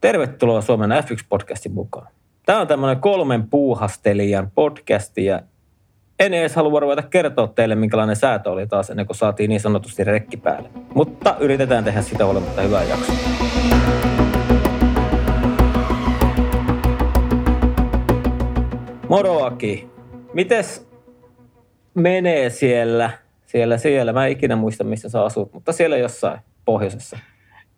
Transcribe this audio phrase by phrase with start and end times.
[0.00, 2.06] Tervetuloa Suomen F1-podcastin mukaan.
[2.46, 5.40] Tämä on tämmöinen kolmen puuhastelijan podcasti ja
[6.18, 10.04] en edes halua ruveta kertoa teille, minkälainen säätö oli taas ennen kuin saatiin niin sanotusti
[10.04, 10.70] rekki päälle.
[10.94, 13.14] Mutta yritetään tehdä sitä olematta hyvää jaksoa.
[19.08, 19.90] Moro Aki.
[20.32, 20.88] Mites
[21.94, 23.10] menee siellä,
[23.46, 24.12] siellä, siellä?
[24.12, 27.18] Mä en ikinä muista, missä sä asut, mutta siellä jossain pohjoisessa.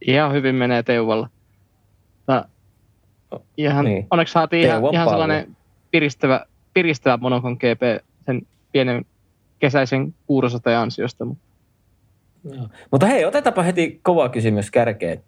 [0.07, 1.29] Ihan hyvin menee Teuvalla.
[2.27, 2.45] Tää,
[3.57, 4.07] ihan, niin.
[4.11, 5.57] Onneksi saatiin ihan, ihan sellainen
[5.91, 9.05] piristävä, piristävä Monokon GP sen pienen
[9.59, 11.25] kesäisen kuurosateen ansiosta.
[11.25, 11.45] Mutta.
[12.55, 12.69] Joo.
[12.91, 15.23] Mutta hei, otetaanpa heti kova kysymys kärkeen.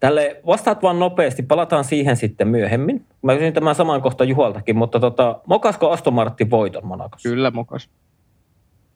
[0.00, 3.06] Tälle vastaat vaan nopeasti, palataan siihen sitten myöhemmin.
[3.22, 7.28] Mä kysyn tämän saman kohta Juhaltakin, mutta tota, mokasko Aston Martin voiton Monakossa?
[7.28, 7.90] Kyllä mokas.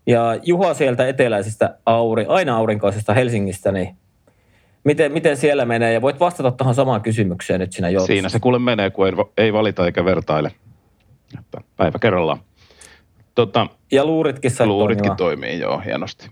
[0.06, 3.96] Ja Juha sieltä eteläisestä, auri, aina aurinkoisesta Helsingistä, niin
[4.84, 5.92] miten, miten siellä menee?
[5.92, 8.12] Ja voit vastata tuohon samaan kysymykseen nyt sinä joutussa.
[8.12, 10.52] Siinä se kuule menee, kun ei, ei valita eikä vertaile.
[11.38, 12.38] Että päivä kerrallaan.
[13.34, 16.30] Tota, ja luuritkin sai Luuritkin toimii, joo, hienosti.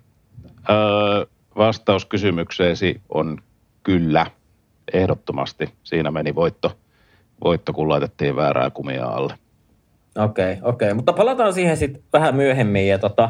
[0.71, 3.39] Öö, vastaus kysymykseesi on
[3.83, 4.27] kyllä,
[4.93, 5.69] ehdottomasti.
[5.83, 6.73] Siinä meni voitto,
[7.45, 9.35] voitto kun laitettiin väärää kumia alle.
[10.19, 10.89] Okei, okay, okei.
[10.89, 10.95] Okay.
[10.95, 12.89] Mutta palataan siihen sitten vähän myöhemmin.
[12.89, 13.29] Ja tota,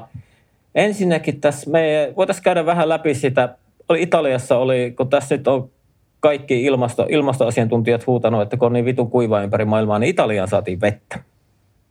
[0.75, 3.57] ensinnäkin tässä me voitaisiin käydä vähän läpi sitä.
[3.91, 5.71] Oli Italiassa oli, kun tässä nyt on
[6.21, 10.81] kaikki ilmasto, ilmastoasiantuntijat huutanut, että kun on niin vitun kuiva ympäri maailmaa, niin Italiaan saatiin
[10.81, 11.19] vettä.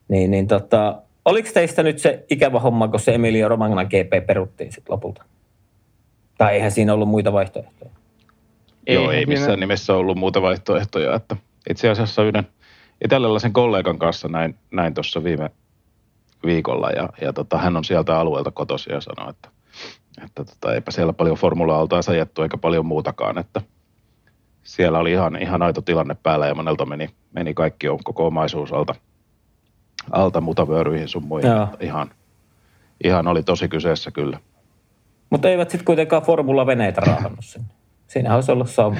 [0.08, 4.72] Niin, niin tota, oliko teistä nyt se ikävä homma, kun se Emilia Romagna GP peruttiin
[4.72, 5.24] sitten lopulta?
[6.38, 7.92] Tai eihän siinä ollut muita vaihtoehtoja?
[8.88, 9.60] Ei, Joo, ei missään siinä...
[9.60, 11.16] nimessä ollut muuta vaihtoehtoja.
[11.16, 11.36] Että
[11.70, 12.48] itse asiassa yhden
[13.06, 15.50] italialaisen kollegan kanssa näin, näin tuossa viime
[16.46, 19.50] viikolla ja, ja tota, hän on sieltä alueelta kotosi ja sanoi, että,
[20.26, 23.62] että tota, eipä siellä paljon formula-altaa ajettu eikä paljon muutakaan, että
[24.64, 28.74] siellä oli ihan, ihan aito tilanne päällä ja monelta meni, meni kaikki on koko omaisuus
[28.74, 28.96] alta,
[30.12, 31.52] alta mutavyöryihin sun muihin.
[31.80, 32.12] Ihan,
[33.04, 34.40] ihan oli tosi kyseessä kyllä.
[35.30, 37.68] Mutta eivät sitten kuitenkaan formula-veneitä raahannut sinne.
[38.08, 38.98] Siinä olisi ollut sama.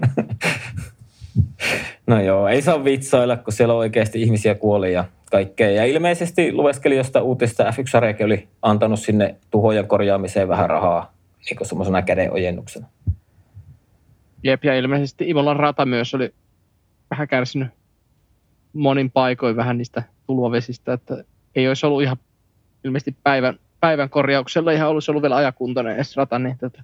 [2.06, 5.70] no joo, ei saa vitsailla, kun siellä oikeasti ihmisiä kuoli ja kaikkea.
[5.70, 11.12] Ja ilmeisesti lueskeli uutista, F1 oli antanut sinne tuhojen korjaamiseen vähän rahaa
[11.50, 12.86] niin semmoisena kädenojennuksena.
[14.42, 16.34] Jep, ja ilmeisesti Imolan rata myös oli
[17.10, 17.68] vähän kärsinyt
[18.72, 21.24] monin paikoin vähän niistä tulvavesistä, että
[21.54, 22.16] ei olisi ollut ihan
[22.84, 26.82] ilmeisesti päivän, päivän korjauksella ihan olisi ollut vielä ajakuntainen edes rata, niin tätä,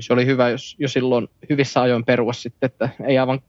[0.00, 3.40] se oli hyvä, jos jo silloin hyvissä ajoin perua sitten, että ei aivan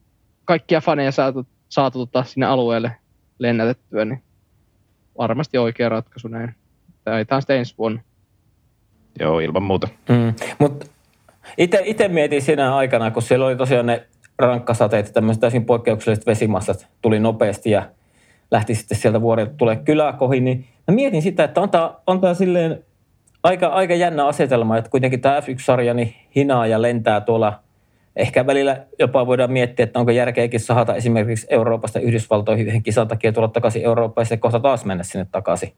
[0.45, 2.91] kaikkia faneja saatu, saatu tota sinne alueelle
[3.39, 4.23] lennätettyä, niin
[5.17, 6.55] varmasti oikea ratkaisu näin.
[7.03, 8.01] Tämä sitten ensi vuonna.
[9.19, 9.87] Joo, ilman muuta.
[10.09, 10.33] Mm.
[10.59, 10.85] Mutta
[11.57, 14.07] itse mietin siinä aikana, kun siellä oli tosiaan ne
[14.39, 17.89] rankkasateet ja tämmöiset täysin poikkeukselliset vesimassat tuli nopeasti ja
[18.51, 22.33] lähti sitten sieltä vuorilta tulee kyläkohin, niin mä mietin sitä, että on tämä, on tämä
[22.33, 22.83] silleen
[23.43, 27.59] aika, aika jännä asetelma, että kuitenkin tämä F1-sarja niin hinaa ja lentää tuolla.
[28.17, 33.33] Ehkä välillä jopa voidaan miettiä, että onko järkeäkin sahata esimerkiksi Euroopasta Yhdysvaltoihin yhden kisan takia
[33.33, 35.73] tulla takaisin Eurooppaan ja sitten kohta taas mennä sinne takaisin.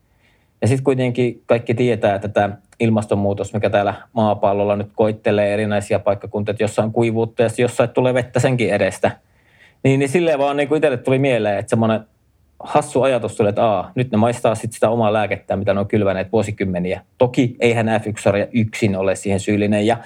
[0.61, 6.51] Ja sitten kuitenkin kaikki tietää, että tämä ilmastonmuutos, mikä täällä maapallolla nyt koittelee erinäisiä paikkakuntia,
[6.51, 9.11] että jossain kuivuutta ja jossain tulee vettä senkin edestä.
[9.83, 12.00] Niin, niin silleen vaan niin itselle tuli mieleen, että semmoinen
[12.59, 15.88] hassu ajatus tuli, että aa, nyt ne maistaa sit sitä omaa lääkettä, mitä ne on
[15.88, 17.01] kylväneet vuosikymmeniä.
[17.17, 19.97] Toki eihän F1 yksin ole siihen syyllinen ja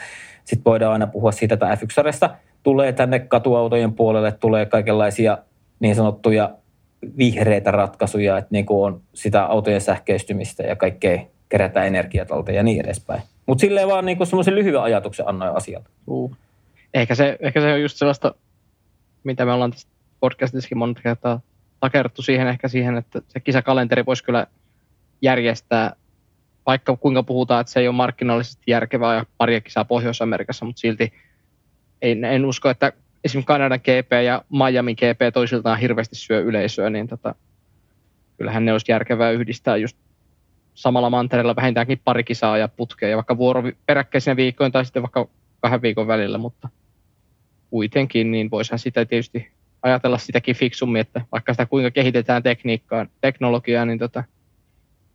[0.44, 2.30] sitten voidaan aina puhua siitä, että F1
[2.64, 5.38] tulee tänne katuautojen puolelle, tulee kaikenlaisia
[5.80, 6.50] niin sanottuja
[7.18, 12.86] vihreitä ratkaisuja, että niin kuin on sitä autojen sähköistymistä ja kaikkea kerätä energiaa ja niin
[12.86, 13.22] edespäin.
[13.46, 15.90] Mutta silleen vaan niin semmoisen lyhyen ajatuksen annoin asialta.
[16.08, 16.36] Uh.
[16.94, 18.36] Ehkä, se, ehkä se on just sellaista,
[19.24, 19.88] mitä me ollaan tässä
[20.20, 21.42] podcastissakin monta kertaa
[21.80, 24.48] takerttu siihen ehkä siihen, että se kisakalenteri voisi kyllä
[25.22, 25.96] järjestää,
[26.66, 31.13] vaikka kuinka puhutaan, että se ei ole markkinoillisesti järkevää ja pari kisaa Pohjois-Amerikassa, mutta silti
[32.01, 32.94] en, en usko, että
[33.24, 37.36] esimerkiksi Kanadan GP ja Miami GP toisiltaan hirveästi syö yleisöä, niin tota,
[38.38, 39.98] kyllähän ne olisi järkevää yhdistää just
[40.74, 45.27] samalla mantereella vähintäänkin pari kisaa ja putkea, ja vaikka vuoro peräkkäisinä viikkoina tai sitten vaikka
[45.62, 46.69] kahden viikon välillä, mutta
[47.69, 49.51] kuitenkin, niin voisihan sitä tietysti
[49.81, 54.24] ajatella sitäkin fiksummin, että vaikka sitä kuinka kehitetään tekniikkaa, teknologiaa, niin tota,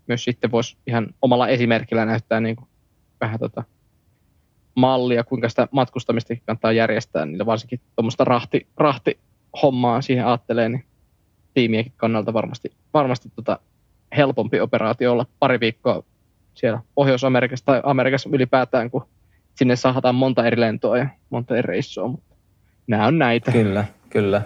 [0.08, 2.68] myös sitten voisi ihan omalla esimerkillä näyttää niin kuin
[3.20, 3.64] vähän tota
[4.74, 10.84] mallia, kuinka sitä matkustamista kannattaa järjestää, niin varsinkin tuommoista rahti, rahti-hommaa siihen ajattelee, niin
[11.54, 13.58] tiimienkin kannalta varmasti, varmasti tota
[14.16, 16.02] helpompi operaatio olla pari viikkoa
[16.54, 19.06] siellä Pohjois-Amerikassa tai Amerikassa ylipäätään, kun
[19.54, 22.08] sinne saadaan monta eri lentoa ja monta eri reissua.
[22.08, 22.34] Mutta
[22.86, 23.52] nämä on näitä.
[23.52, 24.42] Kyllä, kyllä.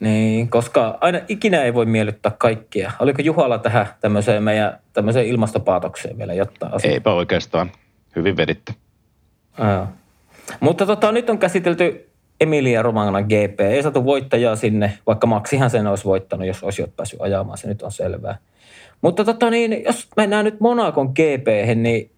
[0.00, 2.92] Niin, koska aina ikinä ei voi miellyttää kaikkia.
[2.98, 6.90] Oliko Juhalla tähän tämmöiseen meidän tämmöiseen ilmastopaatokseen vielä jotta asia?
[6.90, 7.70] Eipä oikeastaan.
[8.16, 8.74] Hyvin veditte.
[9.58, 9.92] Aa.
[10.60, 12.10] Mutta tota, nyt on käsitelty
[12.40, 13.60] Emilia Romagna GP.
[13.60, 17.58] Ei saatu voittajaa sinne, vaikka Maksihan sen olisi voittanut, jos olisi päässyt ajamaan.
[17.58, 18.38] Se nyt on selvää.
[19.00, 22.10] Mutta tota niin, jos mennään nyt Monakon GP, niin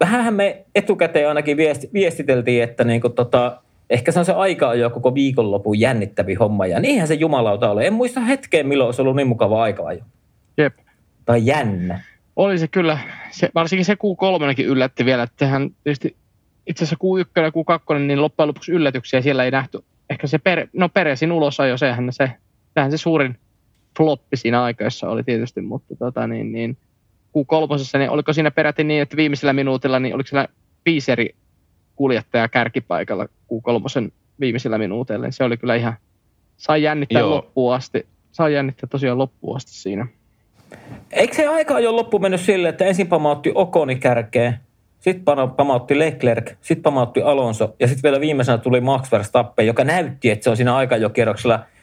[0.00, 3.62] vähänhän me etukäteen ainakin viesti, viestiteltiin, että niin kuin tota,
[3.94, 6.66] ehkä se on se aika jo koko viikonlopun jännittävi homma.
[6.66, 7.86] Ja niinhän se jumalauta ole.
[7.86, 10.04] En muista hetkeen, milloin olisi ollut niin mukava aika jo.
[10.56, 10.74] Jep.
[11.24, 12.00] Tai jännä.
[12.36, 12.98] Oli se kyllä.
[13.30, 16.16] Se, varsinkin se Q3 yllätti vielä, että hän tietysti
[16.66, 19.84] itse asiassa Q1 ja Q2, niin loppujen lopuksi yllätyksiä siellä ei nähty.
[20.10, 22.30] Ehkä se per, no Peresin ulosajo, sehän se,
[22.74, 23.38] sehän se suurin
[23.96, 26.76] floppi siinä aikaissa oli tietysti, mutta tota, niin, niin,
[27.28, 30.48] Q3, niin oliko siinä peräti niin, että viimeisellä minuutilla, niin oliko siellä
[30.86, 31.34] viisi eri
[31.96, 34.10] kuljettaja kärkipaikalla Q3
[34.40, 35.94] viimeisillä minuuteilla, niin se oli kyllä ihan,
[36.56, 37.30] sai jännittää Joo.
[37.30, 40.06] loppuun asti, sai jännittää tosiaan loppuun asti siinä.
[41.12, 44.60] Eikö se aika jo loppu mennyt sille, että ensin pamautti Okoni kärkeen,
[45.00, 45.24] sitten
[45.56, 50.44] pamautti Leclerc, sitten pamautti Alonso ja sitten vielä viimeisenä tuli Max Verstappen, joka näytti, että
[50.44, 51.60] se on siinä aika jo kierroksella–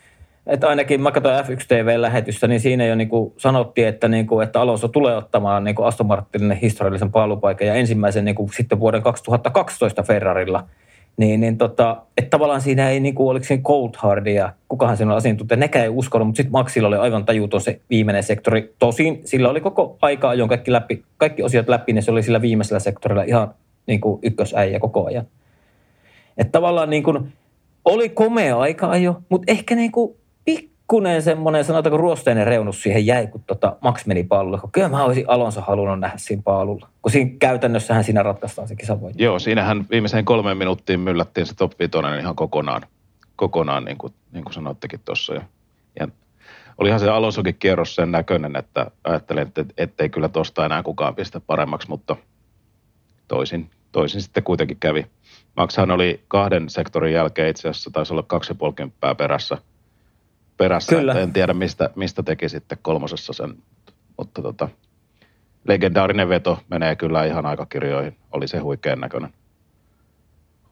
[0.48, 4.44] että ainakin mä katsoin F1 TV-lähetystä, niin siinä jo niin kuin sanottiin, että, niin kuin,
[4.44, 8.80] että Alonso tulee ottamaan niin kuin Aston Martinin historiallisen paalupaikan ja ensimmäisen niin kuin sitten
[8.80, 10.64] vuoden 2012 Ferrarilla.
[11.18, 15.18] Niin, niin tota, että tavallaan siinä ei, niin kuin, oliko siinä Coulthardia, kukahan siinä oli
[15.18, 18.74] asiantuntija, nekään ei uskonut, mutta sitten Maxilla oli aivan tajuton se viimeinen sektori.
[18.80, 22.42] Tosin sillä oli koko aika ajon kaikki, läpi, kaikki osiot läpi, niin se oli sillä
[22.42, 23.54] viimeisellä sektorilla ihan
[23.88, 25.26] niin kuin ykkösäijä koko ajan.
[26.38, 27.34] Että tavallaan niin kuin,
[27.86, 30.16] oli komea aika ajo, mutta ehkä niin kuin
[30.46, 34.60] pikkunen semmoinen, sanotaanko ruosteinen reunus siihen jäi, kun tota Max meni paalulle.
[34.72, 39.24] Kyllä mä olisin Alonso halunnut nähdä siinä paalulla, kun siinä käytännössähän siinä ratkaistaan se kisavoitto.
[39.24, 42.82] Joo, siinähän viimeiseen kolmeen minuuttiin myllättiin se top 5 ihan kokonaan,
[43.36, 45.34] kokonaan niin kuin, niin kuin sanottekin tuossa.
[45.34, 45.42] Ja,
[46.00, 46.08] ja
[46.78, 51.40] olihan se Alonsokin kierros sen näköinen, että ajattelin, että ettei kyllä tuosta enää kukaan pistä
[51.40, 52.16] paremmaksi, mutta
[53.28, 55.06] toisin, toisin sitten kuitenkin kävi.
[55.58, 58.54] Maxhan oli kahden sektorin jälkeen itse asiassa, taisi olla kaksi
[59.02, 59.58] ja perässä–
[60.62, 60.96] perässä.
[60.96, 61.14] Kyllä.
[61.14, 63.54] En tiedä, mistä, mistä teki sitten kolmosessa sen,
[64.18, 64.70] mutta tota,
[65.68, 68.18] legendaarinen veto menee kyllä ihan aikakirjoihin.
[68.32, 69.34] Oli se huikean näköinen,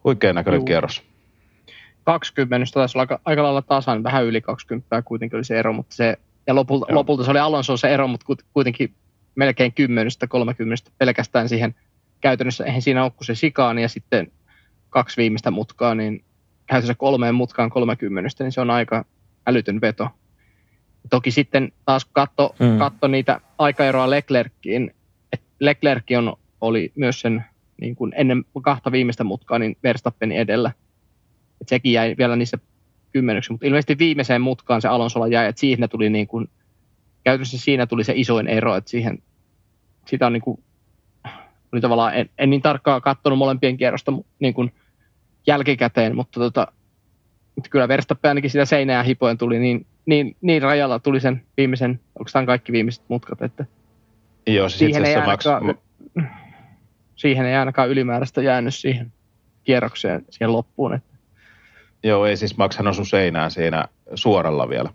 [0.04, 0.66] huikean näköinen Juu.
[0.66, 1.04] kierros.
[2.04, 5.96] 20 taisi olla aika, aika lailla tasan, vähän yli 20 kuitenkin oli se ero, mutta
[5.96, 8.94] se, ja lopulta, lopulta se oli Alonso se ero, mutta kuitenkin
[9.36, 9.74] melkein
[10.88, 11.76] 10-30 pelkästään siihen
[12.22, 14.32] käytännössä, eihän siinä ole kuin se sikaan ja sitten
[14.90, 16.24] kaksi viimeistä mutkaa, niin
[16.66, 19.06] käytännössä kolmeen mutkaan 30, niin se on aika,
[19.50, 20.10] älytön veto.
[21.10, 22.78] Toki sitten taas katto, mm.
[22.78, 24.94] katto niitä aikaeroa Leclerckiin.
[25.60, 27.46] Leclerc on, oli myös sen
[27.82, 30.72] niin kuin ennen kahta viimeistä mutkaa niin Verstappenin edellä.
[31.62, 32.58] Et sekin jäi vielä niissä
[33.12, 36.50] kymmenyksi, mutta ilmeisesti viimeiseen mutkaan se Alonsolla jäi, että siihen tuli niin kuin,
[37.24, 39.24] käytännössä siinä tuli se isoin ero, että siihen,
[40.06, 40.64] sitä on niin kuin,
[41.72, 44.74] oli tavallaan, en, en niin tarkkaan katsonut molempien kierrosta niin kuin
[45.48, 46.68] jälkikäteen, mutta tota,
[47.60, 52.00] mutta kyllä Verstappen ainakin sitä seinää hipoen tuli niin, niin, niin rajalla tuli sen viimeisen,
[52.20, 53.66] onko tämä kaikki viimeiset mutkat, että
[54.48, 55.80] Joo, siis siihen, ei ainakaan, maks...
[57.16, 59.12] siihen ei ainakaan ylimääräistä jäänyt siihen
[59.64, 60.94] kierrokseen siihen loppuun.
[60.94, 61.18] Että.
[62.04, 63.86] Joo, ei siis Maxhan osu seinään siinä
[64.16, 64.90] suoralla vielä.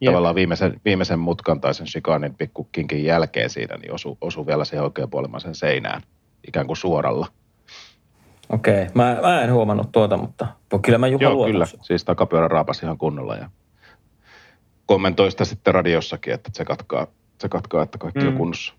[0.00, 0.10] Jep.
[0.10, 4.84] Tavallaan viimeisen, viimeisen mutkan tai sen shikanin pikkukinkin jälkeen siinä, niin osu, osu vielä siihen
[4.84, 6.02] oikeanpuolimaisen seinään,
[6.48, 7.26] ikään kuin suoralla.
[8.50, 10.46] Okei, mä, mä en huomannut tuota, mutta
[10.82, 11.66] kyllä mä Juha Joo, kyllä.
[11.82, 13.48] Siis takapyörä raapasi ihan kunnolla ja
[14.86, 17.06] kommentoi sitä sitten radiossakin, että se katkaa,
[17.38, 18.28] se katkaa että kaikki mm.
[18.28, 18.74] on kunnossa.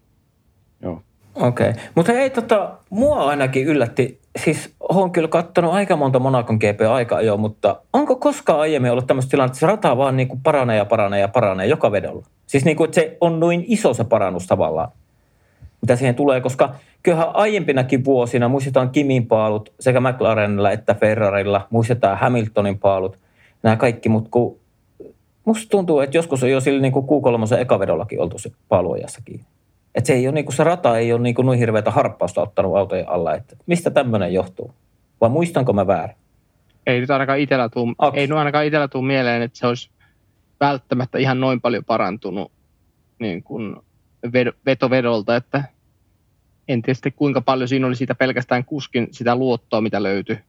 [0.81, 1.01] Joo.
[1.35, 1.83] Okei, okay.
[1.95, 7.37] mutta ei tota, mua ainakin yllätti, siis olen kyllä katsonut aika monta Monakon GP-aikaa jo,
[7.37, 10.85] mutta onko koskaan aiemmin ollut tämmöistä tilannetta, että se rata vaan niin kuin paranee ja
[10.85, 12.25] paranee ja paranee joka vedolla?
[12.47, 14.91] Siis niin kuin, että se on noin iso se parannus tavallaan
[15.85, 22.17] mitä siihen tulee, koska kyllähän aiempinakin vuosina muistetaan Kimin paalut sekä McLarenilla että Ferrarilla, muistetaan
[22.17, 23.19] Hamiltonin paalut,
[23.63, 24.59] nämä kaikki, mutta kun
[25.45, 29.41] musta tuntuu, että joskus on jo sillä niin kuin Q3 ekavedollakin oltu se paaluajassakin.
[29.95, 32.41] Että se, ei ole, niin kuin, se rata ei ole niin kuin noin hirveätä harppausta
[32.41, 33.35] ottanut autojen alla.
[33.35, 34.71] Että mistä tämmöinen johtuu?
[35.21, 36.15] Vai muistanko mä väärin?
[36.87, 39.89] Ei nyt ainakaan itsellä tuu, ei nyt ainakaan itsellä tuu mieleen, että se olisi
[40.59, 42.51] välttämättä ihan noin paljon parantunut
[43.19, 43.75] niin kuin
[44.65, 45.63] vetovedolta, että
[46.67, 50.39] en tiedä kuinka paljon siinä oli siitä pelkästään kuskin sitä luottoa, mitä löytyi.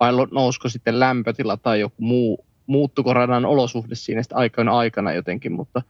[0.00, 5.52] Vai nousko sitten lämpötila tai joku muu, muuttuko radan olosuhde siinä sitten aikoina aikana jotenkin,
[5.52, 5.82] mutta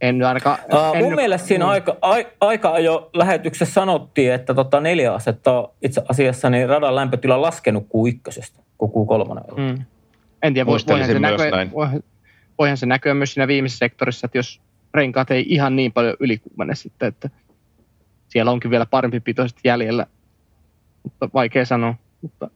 [0.00, 0.58] en ainakaan...
[0.72, 1.96] Uh, en mun mielestä siinä aika,
[2.40, 7.86] aika jo lähetyksessä sanottiin, että tota neljä asetta on itse asiassa niin radan lämpötila laskenut
[7.88, 8.60] kuin ykkösestä.
[8.78, 9.76] kuin Q3 ollut.
[9.76, 9.84] Mm.
[10.42, 12.02] En tiedä, voihan se, näkyä, voihan,
[12.58, 14.60] voihan se näkyä myös siinä viimeisessä sektorissa, että jos
[14.94, 17.30] renkaat ei ihan niin paljon ylikuumene sitten, että
[18.34, 20.06] siellä onkin vielä parempi pitoiset jäljellä,
[21.02, 21.94] mutta vaikea sanoa.
[22.22, 22.50] Mutta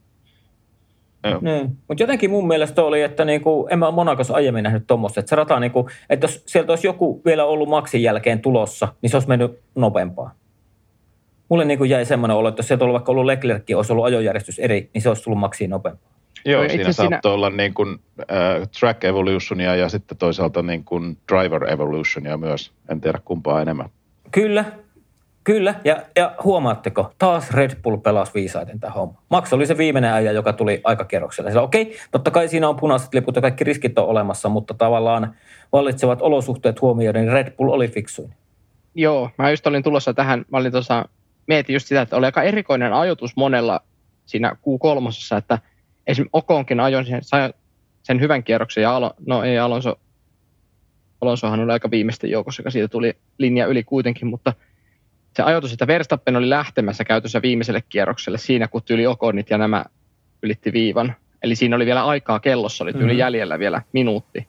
[1.40, 1.78] niin.
[1.88, 5.37] Mutta jotenkin mun mielestä oli, että niinku, en mä Monakossa aiemmin nähnyt tuommoista, että se
[5.37, 9.28] rata, niinku, että jos sieltä olisi joku vielä ollut maksin jälkeen tulossa, niin se olisi
[9.28, 10.35] mennyt nopeampaa.
[11.49, 14.58] Mulle niinku jäi semmoinen olo, että jos sieltä olisi vaikka ollut Leclerc, olisi ollut ajojärjestys
[14.58, 16.11] eri, niin se olisi tullut maksiin nopeampaa.
[16.44, 17.35] Joo, no, siinä saattoi siinä...
[17.35, 22.73] olla niin kuin, äh, track evolutionia ja sitten toisaalta niin kuin driver evolutionia myös.
[22.88, 23.88] En tiedä kumpaa enemmän.
[24.30, 24.64] Kyllä,
[25.48, 29.22] Kyllä, ja, ja huomaatteko, taas Red Bull pelasi viisaiten tämä homma.
[29.28, 31.50] Max oli se viimeinen äijä, joka tuli aikakierroksella.
[31.50, 34.74] Sillä okei, okay, totta kai siinä on punaiset liput ja kaikki riskit on olemassa, mutta
[34.74, 35.34] tavallaan
[35.72, 38.34] vallitsevat olosuhteet huomioiden, niin Red Bull oli fiksuin.
[38.94, 41.08] Joo, mä just olin tulossa tähän, mä olin tuossa,
[41.46, 43.80] mietin just sitä, että oli aika erikoinen ajoitus monella
[44.26, 45.58] siinä Q3, että
[46.06, 47.22] esimerkiksi Okonkin ajoin sen,
[48.02, 49.94] sen hyvän kierroksen ja Alo, no ei Alonso,
[51.20, 54.52] Alonsohan oli aika viimeisten joukossa, joka siitä tuli linja yli kuitenkin, mutta–
[55.38, 59.85] se ajoitus, että Verstappen oli lähtemässä käytössä viimeiselle kierrokselle siinä, kun tyli Okonit ja nämä
[60.42, 61.14] ylitti viivan.
[61.42, 63.18] Eli siinä oli vielä aikaa kellossa, oli tyyli mm-hmm.
[63.18, 64.47] jäljellä vielä minuutti.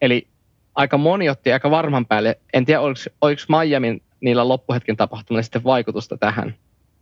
[0.00, 0.26] Eli
[0.74, 2.38] aika moni otti aika varman päälle.
[2.52, 6.54] En tiedä, oliko, oliko Miamin niillä loppuhetken tapahtumilla sitten vaikutusta tähän,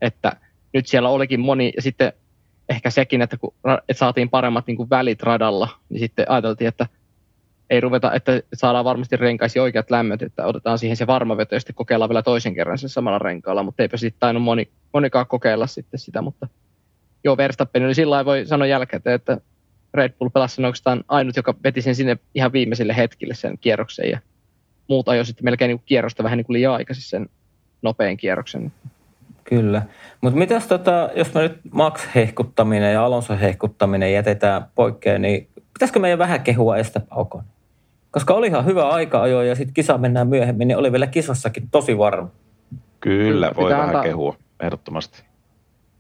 [0.03, 0.33] että
[0.73, 2.13] nyt siellä olikin moni, ja sitten
[2.69, 6.87] ehkä sekin, että kun että saatiin paremmat niin kuin välit radalla, niin sitten ajateltiin, että–
[7.71, 11.61] ei ruveta, että saadaan varmasti renkaisi oikeat lämmöt, että otetaan siihen se varma veto ja
[11.61, 15.67] sitten kokeillaan vielä toisen kerran sen samalla renkaalla, mutta eipä sitten tainnut moni, monikaan kokeilla
[15.67, 16.49] sitten sitä, mutta
[17.25, 19.41] joo, Verstappen oli sillä voi sanoa jälkeen, että
[19.95, 24.11] Red Bull pelasi sen oikeastaan ainut, joka veti sen sinne ihan viimeiselle hetkille sen kierroksen
[24.11, 24.19] ja
[24.89, 27.29] muut ajoi sitten melkein niin kierrosta vähän niin kuin liian aikaisin sen
[27.83, 28.73] nopean kierroksen.
[29.45, 29.83] Kyllä.
[30.21, 35.99] Mutta mitäs tota, jos me nyt Max hehkuttaminen ja Alonso hehkuttaminen jätetään poikkeen, niin pitäisikö
[35.99, 37.27] meidän vähän kehua Esteban
[38.11, 41.69] koska oli ihan hyvä aika ajoa ja sitten kisa mennään myöhemmin, niin oli vielä kisassakin
[41.71, 42.29] tosi varma.
[43.01, 45.23] Kyllä, voi vähän antaa, kehua, ehdottomasti.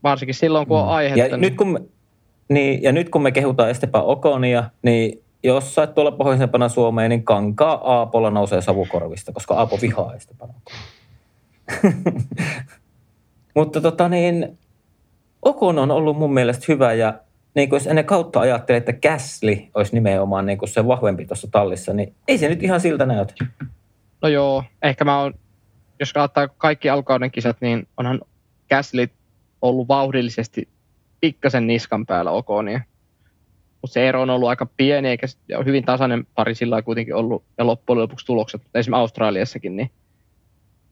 [0.02, 0.90] Varsinkin silloin, kun on mm.
[0.90, 1.18] aihetta.
[1.18, 1.40] Ja, niin...
[1.40, 1.80] nyt, kun me,
[2.48, 7.24] niin, ja nyt kun me kehutaan Esteban Okonia, niin jos sä tuolla pohjoisempana Suomeen, niin
[7.24, 10.82] kankaa Aapolla nousee savukorvista, koska Aapo vihaa Esteban Okonia.
[13.56, 14.58] Mutta tota niin,
[15.42, 17.14] Okon on ollut mun mielestä hyvä ja
[17.54, 21.49] niin kuin jos ennen kautta ajattelee, että Käsli olisi nimenomaan niin kuin se vahvempi tuossa
[21.50, 23.35] tallissa, niin ei se nyt ihan siltä näytä.
[24.23, 25.35] No joo, ehkä mä oon,
[26.00, 28.21] jos katsotaan kaikki alkauden kisat, niin onhan
[28.69, 29.09] Käsli
[29.62, 30.69] ollut vauhdillisesti
[31.21, 32.80] pikkasen niskan päällä Okonia.
[33.83, 35.26] Mutta se ero on ollut aika pieni, eikä
[35.57, 39.90] on hyvin tasainen pari sillä kuitenkin ollut, ja loppujen lopuksi tulokset, esimerkiksi Australiassakin, niin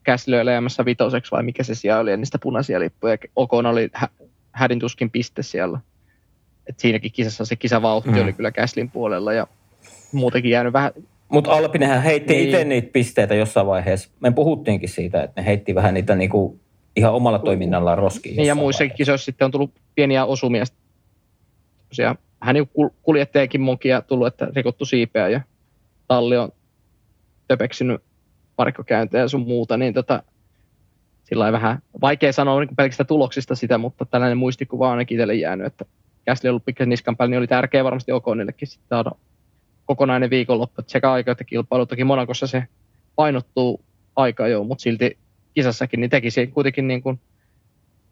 [0.03, 3.17] Käsli oli elämässä vitoseksi vai mikä se siellä oli, ja niistä punaisia lippuja.
[3.37, 4.09] Okon oli hä-
[4.53, 5.81] hädintuskin piste siellä
[6.69, 8.23] et siinäkin kisassa se kisavauhti mm.
[8.23, 9.47] oli kyllä Käslin puolella ja
[10.13, 10.93] muutenkin jäänyt vähän...
[11.29, 12.49] Mutta Alpinenhän heitti niin.
[12.49, 14.11] itse niitä pisteitä jossain vaiheessa.
[14.21, 16.61] Me puhuttiinkin siitä, että ne heitti vähän niitä niinku
[16.97, 18.37] ihan omalla toiminnallaan roskiin.
[18.37, 20.65] Niin ja muissakin kisoissa sitten on tullut pieniä osumia.
[21.89, 22.57] Tosiaan, hän
[23.03, 25.41] kuljettajakin monkia tullut, että rikottu siipeä ja
[26.09, 26.53] talli on
[27.49, 28.03] töpeksynyt
[28.57, 30.23] parikkokäyntejä ja sun muuta, niin tota,
[31.25, 35.67] sillä vähän vaikea sanoa niin pelkästään tuloksista sitä, mutta tällainen muistikuva on ainakin itselle jäänyt,
[35.67, 35.85] että
[36.29, 39.11] Käsli ollut pikkasen niskan päällä, niin oli tärkeä varmasti Okonillekin sitten saada
[39.87, 40.83] kokonainen viikonloppu.
[40.87, 41.87] Sekä aika että kilpailu.
[41.87, 42.65] Toki Monakossa se
[43.17, 43.85] painottuu
[44.17, 45.19] aika jo, mutta silti
[45.55, 47.21] kisassakin niin teki kuitenkin niin kuin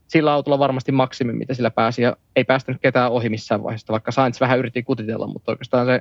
[0.09, 2.03] sillä autolla varmasti maksimi, mitä sillä pääsi.
[2.03, 6.01] Ja ei päästänyt ketään ohi missään vaiheessa, vaikka Sainz vähän yritti kutitella, mutta oikeastaan se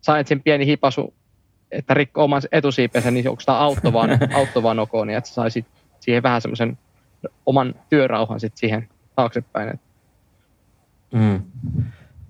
[0.00, 1.14] Sainzin pieni hipasu,
[1.70, 5.66] että rikko oman etusiipensä, niin onko tämä auto vaan, auto vaan Okoni, että sai sit
[6.00, 6.78] siihen vähän semmoisen
[7.46, 9.68] oman työrauhan sitten siihen taaksepäin.
[9.68, 9.87] Että
[11.12, 11.42] Mm.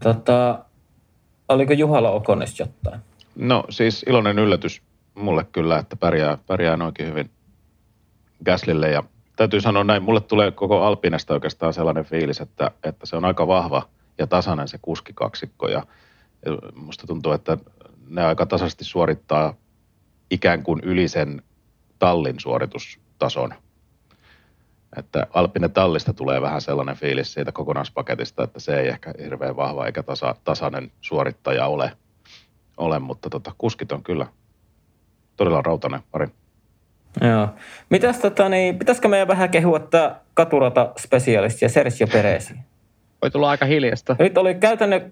[0.03, 0.65] Tota,
[1.49, 3.01] oliko Juhalla Okonesta jotain?
[3.37, 4.83] No siis iloinen yllätys
[5.15, 7.31] mulle kyllä, että pärjää, pärjää noinkin hyvin
[8.45, 9.03] Gaslille ja
[9.37, 13.47] täytyy sanoa näin, mulle tulee koko Alpinesta oikeastaan sellainen fiilis, että, että se on aika
[13.47, 15.87] vahva ja tasainen se kuskikaksikko ja
[16.75, 17.59] musta tuntuu, että
[18.09, 19.55] ne aika tasaisesti suorittaa
[20.31, 21.43] ikään kuin yli sen
[21.99, 23.55] tallin suoritustason–
[24.97, 29.87] että Alppinen tallista tulee vähän sellainen fiilis siitä kokonaispaketista, että se ei ehkä hirveän vahva
[29.87, 31.93] eikä tasa, tasainen suorittaja ole,
[32.77, 34.27] ole mutta tota, kuskit on kyllä
[35.37, 36.29] todella rautainen pari.
[37.21, 37.49] Joo.
[37.91, 40.93] Mitäs tota, niin, pitäisikö meidän vähän kehua tämä katurata
[41.63, 42.53] ja Sergio Perez?
[43.23, 44.17] Voi tulla aika hiljasta.
[44.19, 45.11] Nyt oli käytännö,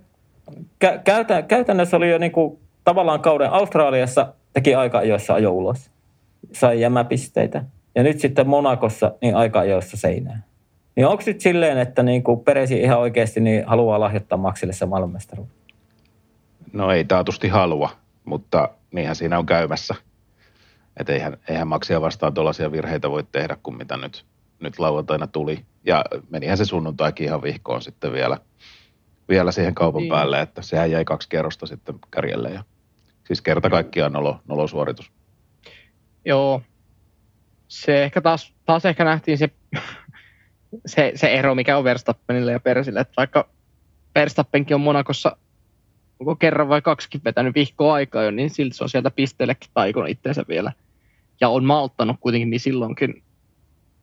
[0.78, 5.90] kä, käytä, käytännössä oli jo niinku, tavallaan kauden Australiassa teki aika ajoissa ajo ulos.
[6.52, 7.64] Sai jämäpisteitä.
[7.96, 10.44] Ja nyt sitten Monakossa niin aika ajoissa seinään.
[10.96, 14.86] Niin onko nyt silleen, että niin kuin Peresi ihan oikeasti niin haluaa lahjoittaa Maxille se
[14.86, 15.48] maailmanmestaruus?
[16.72, 17.90] No ei taatusti halua,
[18.24, 19.94] mutta niinhän siinä on käymässä.
[20.96, 24.24] Että eihän, eihän Maxia vastaan tuollaisia virheitä voi tehdä kuin mitä nyt,
[24.60, 25.64] nyt lauantaina tuli.
[25.84, 28.38] Ja menihän se sunnuntaikin ihan vihkoon sitten vielä,
[29.28, 30.10] vielä siihen kaupan niin.
[30.10, 32.50] päälle, että sehän jäi kaksi kerrosta sitten kärjelle.
[32.50, 32.64] Ja,
[33.24, 35.12] siis kerta kaikkiaan nolo, nolo suoritus.
[36.24, 36.62] Joo.
[37.68, 39.50] Se ehkä taas, taas ehkä nähtiin se,
[40.86, 43.00] se, se ero, mikä on Verstappenille ja Persille.
[43.00, 43.48] Että vaikka
[44.14, 45.36] Verstappenkin on Monakossa
[46.20, 50.10] onko kerran vai kaksikin vetänyt vihkoa aikaa jo, niin silti se on sieltä pisteellekin taikonut
[50.10, 50.72] itseensä vielä.
[51.40, 53.22] Ja on malttanut kuitenkin, niin silloinkin,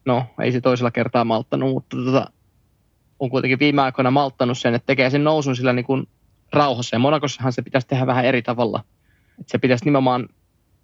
[0.06, 2.32] no ei se toisella kertaa malttanut, mutta tota,
[3.20, 6.08] on kuitenkin viime aikoina malttanut sen, että tekee sen nousun sillä niin kuin
[6.52, 6.96] rauhassa.
[6.96, 8.84] Ja Monakossahan se pitäisi tehdä vähän eri tavalla.
[9.40, 10.30] Että se pitäisi nimenomaan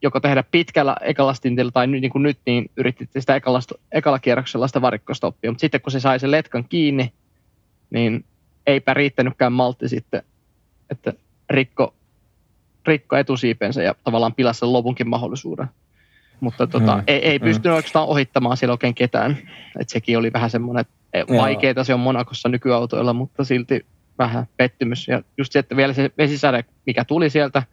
[0.01, 4.81] joko tehdä pitkällä ekalastintilla tai niin kuin nyt, niin yritti sitä ekalasta, ekalla kierroksella sitä
[4.81, 5.51] varikkostoppia.
[5.51, 7.13] Mutta sitten kun se sai sen letkan kiinni,
[7.89, 8.25] niin
[8.67, 10.23] eipä riittänytkään maltti sitten
[10.89, 11.13] että
[11.49, 11.93] rikko,
[12.87, 15.67] rikko etusiipensä ja tavallaan pilasi sen lopunkin mahdollisuuden.
[16.39, 17.03] Mutta tota, mm.
[17.07, 17.75] ei, ei pystynyt mm.
[17.75, 19.37] oikeastaan ohittamaan siellä oikein ketään.
[19.79, 23.85] Et sekin oli vähän semmoinen, että vaikeaa se on Monakossa nykyautoilla, mutta silti
[24.19, 25.07] vähän pettymys.
[25.07, 27.63] Ja just se, että vielä se vesisade, mikä tuli sieltä,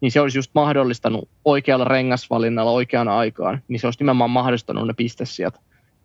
[0.00, 4.92] niin se olisi just mahdollistanut oikealla rengasvalinnalla oikeaan aikaan, niin se olisi nimenomaan mahdollistanut ne
[4.92, 5.60] pistesijat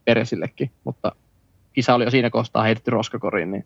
[0.05, 0.71] Peresillekin.
[0.83, 1.11] Mutta
[1.73, 3.65] kisa oli jo siinä kohtaa heitetty roskakoriin, niin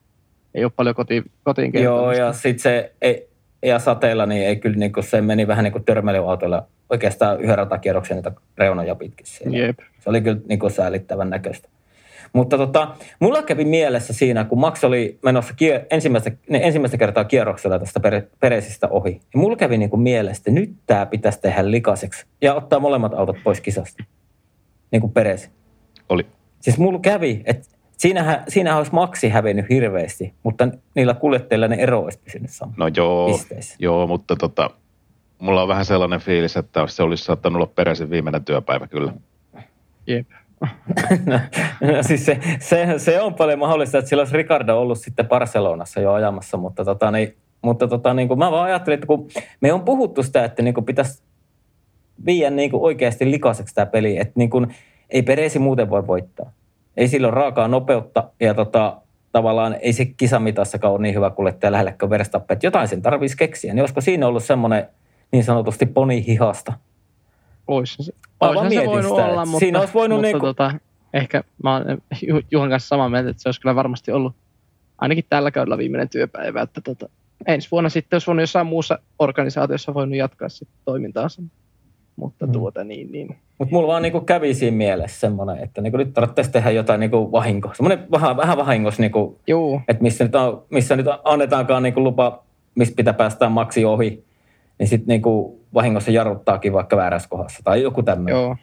[0.53, 3.29] ei ole paljon kotiin, kotiin Joo, ja sitten se, ei,
[3.65, 7.57] ja sateella niin ei kyllä, niin kuin, se meni vähän niin kuin törmäilyautoilla oikeastaan yhden
[7.57, 9.57] ratakierroksen niitä reunoja pitkin siellä.
[9.57, 9.79] Jep.
[9.99, 11.69] Se oli kyllä niin kuin säälittävän näköistä.
[12.35, 17.23] Mutta tota, mulla kävi mielessä siinä, kun Max oli menossa kier- ensimmäistä, ne ensimmäistä kertaa
[17.23, 19.21] kierroksella tästä per- Peresistä ohi.
[19.33, 23.13] Ja mulla kävi niin kuin mielessä, että nyt tämä pitäisi tehdä likaiseksi ja ottaa molemmat
[23.13, 24.03] autot pois kisasta.
[24.91, 25.49] Niin kuin Peresi.
[26.09, 26.25] Oli.
[26.59, 31.99] Siis mulla kävi, että Siinähän, siinähän olisi maksi hävinnyt hirveästi, mutta niillä kuljettajilla ne ero
[31.99, 33.75] olisi pysynyt No joo, pisteissä.
[33.79, 34.69] joo mutta tota,
[35.39, 39.13] mulla on vähän sellainen fiilis, että se olisi saattanut olla peräisin viimeinen työpäivä kyllä.
[40.07, 40.27] Jep.
[41.81, 45.99] No, siis se, se, se, on paljon mahdollista, että sillä olisi Ricardo ollut sitten Barcelonassa
[45.99, 49.27] jo ajamassa, mutta, tota, niin, mutta tota, niin kuin mä vaan ajattelin, että kun
[49.61, 51.23] me on puhuttu sitä, että niin kuin pitäisi
[52.25, 54.75] viiä niin kuin oikeasti likaiseksi tämä peli, että niin kuin,
[55.09, 56.51] ei Peresi muuten voi voittaa
[56.97, 61.71] ei sillä ole raakaa nopeutta ja tota, tavallaan ei se kisamitassakaan ole niin hyvä kuljettaja
[61.71, 62.57] lähellä kuin Verstappen.
[62.63, 63.73] Jotain sen tarvitsisi keksiä.
[63.73, 64.87] Niin olisiko siinä ollut semmoinen
[65.31, 66.73] niin sanotusti poni hihasta?
[67.67, 68.13] Olisi se,
[68.49, 70.45] olisi se voinut sitä, olla, mutta, siinä olisi voinut mutta niinku...
[70.45, 70.73] tota,
[71.13, 71.97] ehkä mä olen
[72.51, 74.35] Juhan kanssa samaa mieltä, että se olisi kyllä varmasti ollut
[74.97, 76.61] ainakin tällä kaudella viimeinen työpäivä.
[76.61, 77.09] Että tota,
[77.47, 81.41] ensi vuonna sitten olisi voinut jossain muussa organisaatiossa voinut jatkaa sitten toimintaansa.
[82.15, 82.51] Mutta mm.
[82.51, 86.51] tuota niin, niin mutta mulla vaan niinku kävi siinä mielessä semmoinen, että niinku nyt tarvitsisi
[86.51, 87.73] tehdä jotain niinku vahinko.
[87.73, 89.39] Semmoinen vähän, vähän vahingossa, niinku,
[89.87, 92.43] että missä nyt, on, missä nyt annetaankaan niinku lupa,
[92.75, 94.23] missä pitää päästä maksi ohi,
[94.79, 98.41] niin sitten niinku vahingossa jarruttaakin vaikka väärässä kohdassa tai joku tämmöinen.
[98.41, 98.57] Joo.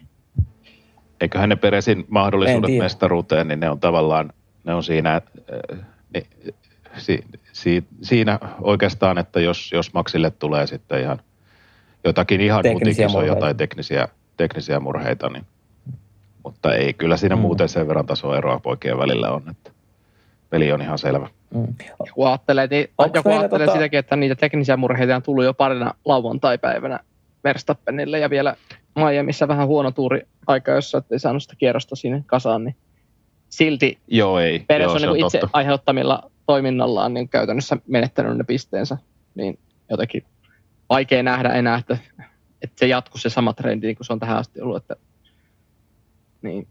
[1.21, 6.23] Eiköhän ne peresin mahdollisuudet mestaruuteen, niin ne on tavallaan, ne on siinä, äh,
[6.97, 11.19] si, si, siinä oikeastaan, että jos, jos Maxille tulee sitten ihan
[12.03, 15.45] jotakin ihan mutikisoja tai teknisiä teknisiä murheita, niin,
[16.43, 17.41] mutta ei, kyllä siinä mm.
[17.41, 19.71] muuten sen verran tasoeroa poikien välillä on, että
[20.53, 21.29] peli on ihan selvä.
[21.53, 21.67] Mm.
[22.07, 22.67] Joku ajattelee,
[23.13, 23.77] joku ajattelee tota...
[23.77, 26.99] sitäkin, että niitä teknisiä murheita on tullut jo parina lauantai-päivänä
[27.43, 28.55] Verstappenille ja vielä
[28.95, 32.75] Miamiissa vähän huono tuuri aika, jossa ei saanut sitä kierrosta sinne kasaan, niin
[33.49, 34.59] silti Joo, ei.
[34.59, 38.97] Peres on, niin itse aiheuttamilla toiminnallaan niin käytännössä menettänyt ne pisteensä,
[39.35, 40.23] niin jotenkin
[40.89, 41.97] vaikea nähdä enää, että
[42.61, 44.77] että se jatkuu se sama trendi, niin kuin se on tähän asti ollut.
[44.77, 44.95] Että,
[46.41, 46.67] niin,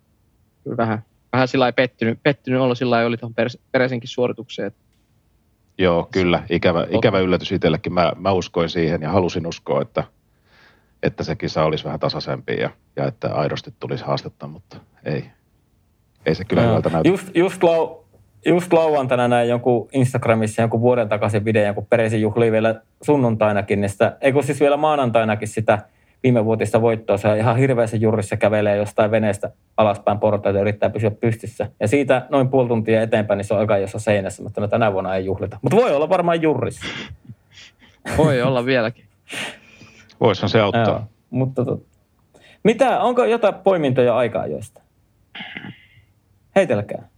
[0.65, 3.35] kyllä vähän, vähän sillä pettynyt, pettynyt olla sillä oli tuohon
[3.73, 4.73] Peresenkin suoritukseen.
[5.79, 6.43] Joo, kyllä.
[6.51, 7.93] Ikävä, ikävä yllätys itsellekin.
[7.93, 10.05] Mä, mä uskoin siihen ja halusin uskoa, että,
[11.03, 15.25] että se kisa olisi vähän tasaisempi ja, ja että aidosti tulisi haastetta, mutta ei.
[16.27, 17.09] Ei se kyllä hyvältä näytä.
[17.09, 18.05] Just, just, lau,
[18.47, 23.89] just lauantaina näin jonkun Instagramissa jonkun vuoden takaisin videon, kun Peresi juhlii vielä sunnuntainakin, niin
[23.89, 25.79] sitä, ei kun siis vielä maanantainakin sitä
[26.23, 27.17] viime vuotista voittoa.
[27.17, 31.71] Se on ihan hirveässä jurissa kävelee jostain veneestä alaspäin portaita ja yrittää pysyä pystyssä.
[31.81, 34.93] Ja siitä noin puoli tuntia eteenpäin, niin se on aika jossain seinässä, mutta no tänä
[34.93, 35.59] vuonna ei juhlita.
[35.63, 36.87] Mutta voi olla varmaan jurissa.
[38.17, 39.05] Voi olla vieläkin.
[40.21, 40.89] Voisihan se auttaa.
[40.89, 41.87] Joo, mutta tot...
[42.65, 44.81] Mitä, onko jotain poimintoja aikaa joista?
[46.57, 47.13] Heitelkää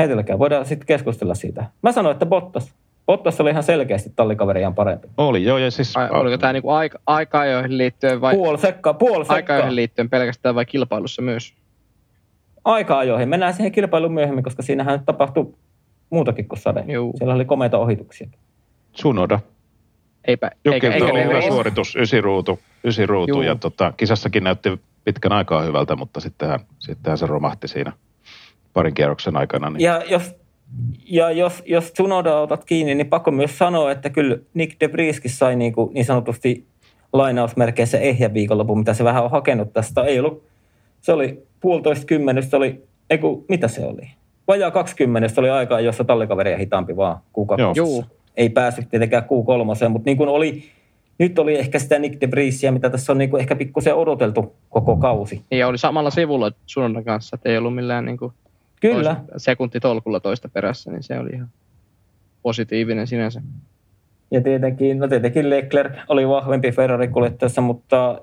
[0.00, 0.38] heitelläkään.
[0.38, 1.64] Voidaan sitten keskustella siitä.
[1.82, 2.74] Mä sanoin, että Bottas.
[3.10, 5.08] Bottas oli ihan selkeästi tallikaveri ihan parempi.
[5.16, 5.58] Oli, joo.
[5.58, 5.96] Ja siis...
[5.96, 8.34] Ai, oliko tämä niinku aika, aika-ajoihin liittyen vai...
[8.34, 9.34] Puol sekka, puol sekka.
[9.34, 11.54] Aika-ajoihin liittyen pelkästään vai kilpailussa myös?
[12.64, 13.28] aika ajoihin.
[13.28, 15.54] Mennään siihen kilpailuun myöhemmin, koska siinähän tapahtui
[16.10, 16.84] muutakin kuin sade.
[16.88, 17.14] Juu.
[17.18, 18.28] Siellä oli komeita ohituksia.
[18.92, 19.40] Sunoda.
[20.24, 25.32] Eipä, eikä, eikä, oli hyvä suoritus, ysi ruutu, ysi ruutu ja tota, kisassakin näytti pitkän
[25.32, 27.92] aikaa hyvältä, mutta sittenhän, sittenhän se romahti siinä
[28.72, 29.70] parin kierroksen aikana.
[29.70, 29.80] Niin.
[29.80, 30.34] Ja jos,
[31.06, 35.30] ja jos, jos Tsunoda otat kiinni, niin pakko myös sanoa, että kyllä Nick de Vrieskin
[35.30, 36.66] sai niin, kuin, niin sanotusti
[37.12, 40.02] lainausmerkeissä ehjä viikonlopun, mitä se vähän on hakenut tästä.
[40.02, 40.42] Ei ollut,
[41.00, 44.10] se oli puolitoista kymmenestä, oli, ei kun, mitä se oli?
[44.48, 48.04] Vajaa 20 oli aikaa, jossa tallikaveria hitaampi vaan Q2.
[48.36, 50.62] Ei päässyt tietenkään Q3, mutta niin kuin oli,
[51.18, 54.54] nyt oli ehkä sitä Nick de Vriesiä, mitä tässä on niin kuin ehkä pikkusen odoteltu
[54.68, 55.44] koko kausi.
[55.50, 58.32] Ja oli samalla sivulla sunnuntai kanssa, että ei ollut millään niin kuin
[58.80, 59.16] Kyllä.
[59.36, 61.48] sekuntitolkulla toista perässä, niin se oli ihan
[62.42, 63.42] positiivinen sinänsä.
[64.30, 68.20] Ja tietenkin, no tietenkin Leclerc oli vahvempi Ferrari-kuljettajassa, mutta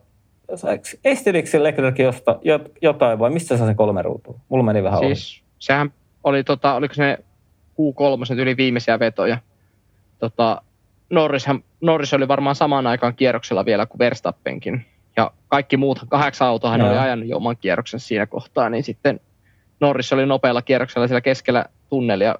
[1.05, 2.39] estelikö Leclerc josta,
[2.81, 4.39] jotain vai mistä se kolme ruutua?
[4.49, 5.47] Mulla meni vähän siis, ohi.
[5.59, 5.93] sehän
[6.23, 7.17] oli, tota, oliko se
[7.71, 9.37] Q3 yli viimeisiä vetoja.
[10.19, 10.61] Tota,
[11.09, 14.85] Norrishan, Norris oli varmaan samaan aikaan kierroksella vielä kuin Verstappenkin.
[15.17, 16.89] Ja kaikki muut, kahdeksan autoa no.
[16.89, 19.19] oli ajanut jo oman kierroksen siinä kohtaa, niin sitten
[19.79, 22.35] Norris oli nopealla kierroksella siellä keskellä tunnelia.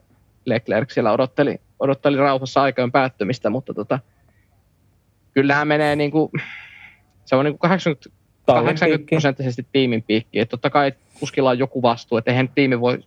[0.46, 4.00] Leclerc siellä odotteli, odotteli rauhassa aikojen päättymistä, mutta tota,
[5.34, 6.32] kyllähän menee niin kuin,
[7.26, 10.40] se on niin kuin 80, 80 prosenttisesti tiimin piikki.
[10.40, 13.04] Että totta kai kuskilla on joku vastuu, että eihän tiimi voi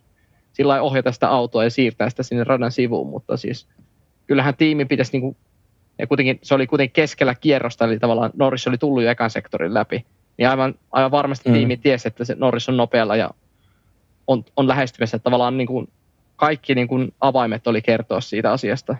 [0.53, 3.67] sillä ohjata sitä autoa ja siirtää sitä sinne radan sivuun, mutta siis
[4.27, 5.37] kyllähän tiimi pitäisi niin kuin,
[5.99, 9.73] ja kuitenkin, se oli kuitenkin keskellä kierrosta, eli tavallaan Norris oli tullut jo ekan sektorin
[9.73, 10.05] läpi.
[10.37, 11.53] Niin aivan, aivan varmasti mm.
[11.53, 13.29] tiimi tiesi, että se Norris on nopealla ja
[14.27, 15.17] on, on lähestymässä.
[15.17, 15.87] Että tavallaan niin kuin
[16.35, 18.95] kaikki niin kuin avaimet oli kertoa siitä asiasta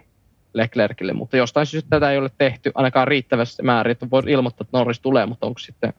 [0.54, 4.78] Leclercille, mutta jostain syystä tätä ei ole tehty ainakaan riittävästi määrin, että voi ilmoittaa, että
[4.78, 5.94] Norris tulee, mutta onko sitten,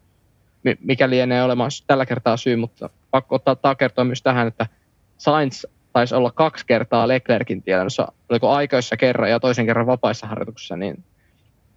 [0.80, 4.66] mikä lienee olemassa tällä kertaa syy, mutta pakko ottaa kertoa myös tähän, että
[5.18, 10.76] Sainz taisi olla kaksi kertaa Leclerkin tiedonsa, oliko aikoissa kerran ja toisen kerran vapaissa harjoituksissa,
[10.76, 11.04] niin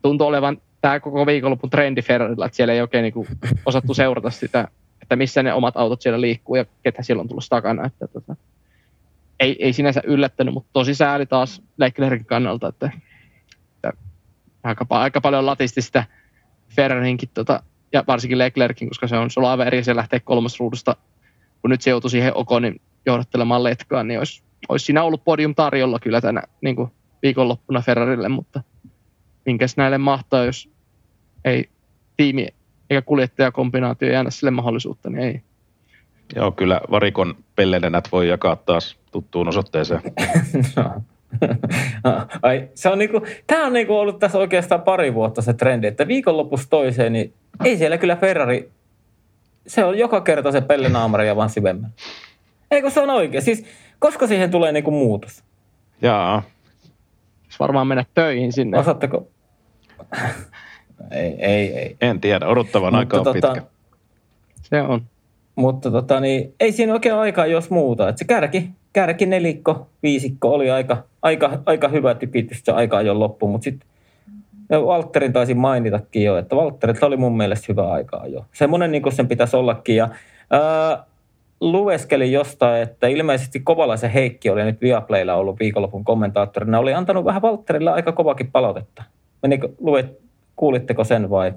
[0.01, 3.27] tuntuu olevan tämä koko viikonlopun trendi Ferrarilla, että siellä ei oikein niin
[3.65, 4.67] osattu seurata sitä
[5.05, 7.85] että missä ne omat autot siellä liikkuu ja ketä siellä on tullut takana.
[7.85, 8.35] Että, tota,
[9.39, 12.91] ei, ei sinänsä yllättänyt, mutta tosi sääli taas Leclerkin kannalta, että,
[13.73, 13.93] että
[14.63, 16.03] aika, aika paljon latisti sitä
[16.69, 17.63] Ferrarinkin tota,
[17.93, 20.21] ja varsinkin Leclerkin, koska se on, se on aivan eri se lähtee
[20.59, 20.95] ruudusta,
[21.61, 25.99] kun nyt se joutui siihen Okonin johdattelemaan letkaan, niin olisi, olisi siinä ollut podium tarjolla
[25.99, 26.91] kyllä tänä niin kuin
[27.21, 28.63] viikonloppuna Ferrarille, mutta
[29.45, 30.69] minkäs näille mahtaa, jos
[31.45, 31.69] ei
[32.17, 32.47] tiimi
[32.89, 35.41] eikä kuljettajakombinaatio jäädä sille mahdollisuutta, niin ei.
[36.35, 40.01] Joo, kyllä varikon pellenenät voi jakaa taas tuttuun osoitteeseen.
[40.75, 40.91] no.
[42.41, 46.07] Ai, se on niinku, tämä on niinku ollut tässä oikeastaan pari vuotta se trendi, että
[46.07, 48.71] viikonlopussa toiseen, niin ei siellä kyllä Ferrari,
[49.67, 51.93] se on joka kerta se pellenaamari ja vaan sivemmän.
[52.71, 53.43] Eikö se on oikein?
[53.43, 53.65] Siis
[53.99, 55.43] koska siihen tulee niinku muutos?
[56.01, 56.43] Jaa.
[57.59, 58.79] varmaan mennä töihin sinne.
[58.79, 59.27] Osaatteko?
[61.11, 61.97] Ei, ei, ei.
[62.01, 63.67] En tiedä, odottavan aika on tota, pitkä.
[64.61, 65.01] Se on.
[65.55, 68.09] Mutta tota, niin, ei siinä oikein aikaa, jos muuta.
[68.09, 73.19] Et se kärki, kärki, nelikko, viisikko oli aika, aika, aika hyvä typitys se aika jo
[73.19, 73.89] loppu, mutta sitten
[74.71, 78.45] Walterin taisin mainitakin jo, että Walterilla oli mun mielestä hyvä aikaa jo.
[78.53, 79.95] Semmoinen niin kuin sen pitäisi ollakin.
[79.95, 80.09] Ja,
[80.51, 81.03] ää,
[81.61, 86.79] lueskeli jostain, että ilmeisesti Kovalaisen Heikki oli nyt Viaplaylla ollut viikonlopun kommentaattorina.
[86.79, 89.03] Oli antanut vähän Walterille aika kovakin palautetta.
[89.41, 90.19] Menikö, luet,
[90.55, 91.53] Kuulitteko sen vai?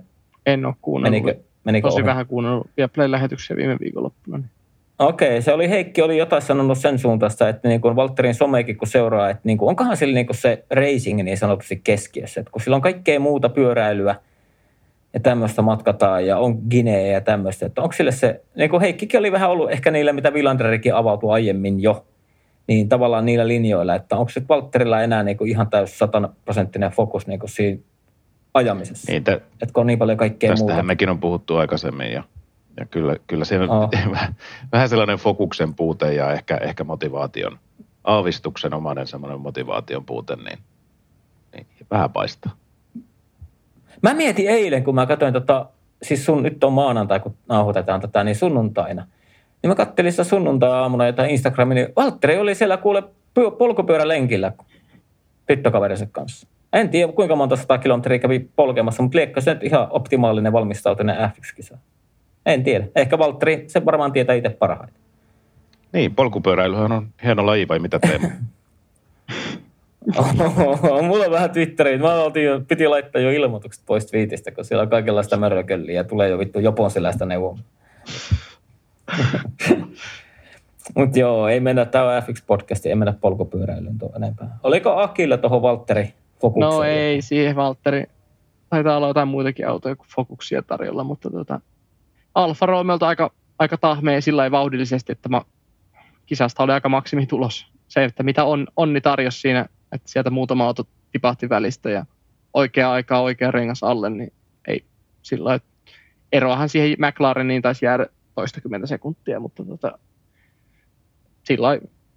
[0.46, 1.22] En ole kuunnellut.
[1.24, 2.06] Menikö, menikö Tosi ohi?
[2.06, 4.38] vähän kuunnellut vielä Play-lähetyksiä viime viikonloppuna.
[4.38, 4.50] Niin.
[4.98, 8.76] Okei, okay, se oli Heikki oli jotain sanonut sen suuntaista, että niin kuin Walterin somekin
[8.76, 12.50] kun seuraa, että niin kuin, onkohan sillä niin kuin se racing niin sanotusti keskiössä, että
[12.50, 14.14] kun sillä on kaikkea muuta pyöräilyä
[15.14, 19.20] ja tämmöistä matkataan ja on Guinea ja tämmöistä, että onko sille se, niin kuin Heikkikin
[19.20, 22.06] oli vähän ollut ehkä niillä, mitä Villanderikin avautui aiemmin jo,
[22.66, 27.26] niin tavallaan niillä linjoilla, että onko se Walterilla enää niin kuin ihan täys sataprosenttinen fokus
[27.26, 27.80] niin kuin siinä
[28.54, 29.12] ajamisessa.
[29.12, 30.86] Niin, te, että kun on niin paljon kaikkea tästähän muuta.
[30.86, 32.22] mekin on puhuttu aikaisemmin ja,
[32.76, 33.68] ja kyllä, kyllä se on
[34.72, 37.58] vähän sellainen fokuksen puute ja ehkä, ehkä motivaation,
[38.04, 40.58] aavistuksen omainen semmoinen motivaation puute, niin,
[41.54, 42.52] niin vähän paistaa.
[44.02, 45.66] Mä mietin eilen, kun mä katsoin tota,
[46.02, 49.06] siis sun, nyt on maanantai, kun nauhoitetaan tätä, niin sunnuntaina.
[49.62, 53.02] Niin mä kattelin sitä sunnuntai-aamuna jotain Instagramin, niin Valtteri oli siellä kuule
[53.58, 54.52] polkupyörälenkillä
[55.46, 56.48] tyttökaverinsa kanssa.
[56.72, 61.16] En tiedä, kuinka monta sata kilometriä kävi polkemassa, mutta liekko se nyt ihan optimaalinen valmistautuminen
[61.16, 61.80] F1-kisaan?
[62.46, 62.86] En tiedä.
[62.96, 64.96] Ehkä Valtteri, se varmaan tietää itse parhaiten.
[65.92, 68.32] Niin, polkupyöräilyhän on hieno laji vai mitä teemme?
[71.08, 72.00] Mulla on vähän Twitteriin.
[72.00, 76.04] Mä oltiin jo, piti laittaa jo ilmoitukset pois twiitistä, kun siellä on kaikenlaista mörökölliä ja
[76.04, 77.58] tulee jo vittu Jopon sellaista neuvoa.
[80.96, 84.58] Mutta joo, ei mennä, tämä on FX-podcast, ei mennä polkupyöräilyyn tuon enempää.
[84.62, 86.70] Oliko Akilla tuohon Valtteri Fokukseen?
[86.70, 88.04] No ei, siihen Valtteri.
[88.70, 91.60] Taitaa olla jotain muitakin autoja kuin Fokuksia tarjolla, mutta tota,
[92.34, 95.42] Alfa Romeolta aika, aika tahmeen sillä vauhdillisesti, että mä,
[96.26, 97.66] kisasta oli aika maksimitulos.
[97.88, 102.06] Se, että mitä on, onni tarjosi siinä, että sieltä muutama auto tipahti välistä ja
[102.54, 104.32] oikea aika oikea rengas alle, niin
[104.68, 104.84] ei
[105.22, 105.60] sillä
[106.32, 109.98] eroahan siihen McLareniin taisi jäädä toistakymmentä sekuntia, mutta tota,
[111.42, 111.68] sillä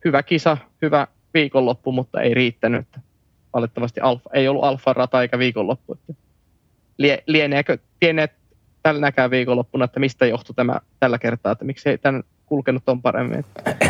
[0.05, 2.87] hyvä kisa, hyvä viikonloppu, mutta ei riittänyt.
[3.53, 5.93] Valitettavasti alfa, ei ollut alfa-rata eikä viikonloppu.
[5.93, 6.13] Että
[6.97, 8.31] lie, lieneekö tienneet
[8.83, 13.45] tälläkään viikonloppuna, että mistä johtui tämä tällä kertaa, että miksi ei tämän kulkenut on paremmin.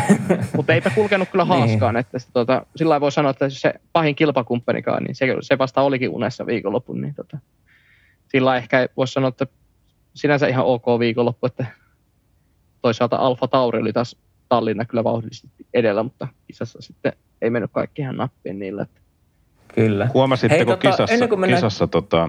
[0.56, 1.48] Mutta eipä kulkenut kyllä niin.
[1.48, 5.82] haaskaan, että sitä, tota, sillä voi sanoa, että se pahin kilpakumppanikaan, niin se, se vasta
[5.82, 7.38] olikin unessa viikonlopun, niin tota,
[8.28, 9.46] sillä ehkä voisi sanoa, että
[10.14, 11.66] sinänsä ihan ok viikonloppu, että
[12.82, 14.16] toisaalta Alfa Tauri oli taas
[14.48, 18.82] Tallinna kyllä vauhdillisesti edellä, mutta kisassa sitten ei mennyt kaikki ihan nappiin niillä.
[18.82, 19.00] Että.
[19.74, 20.08] Kyllä.
[20.14, 21.56] Huomasitteko Hei, tota, kisassa, kuin mennään...
[21.58, 22.28] kisassa tota,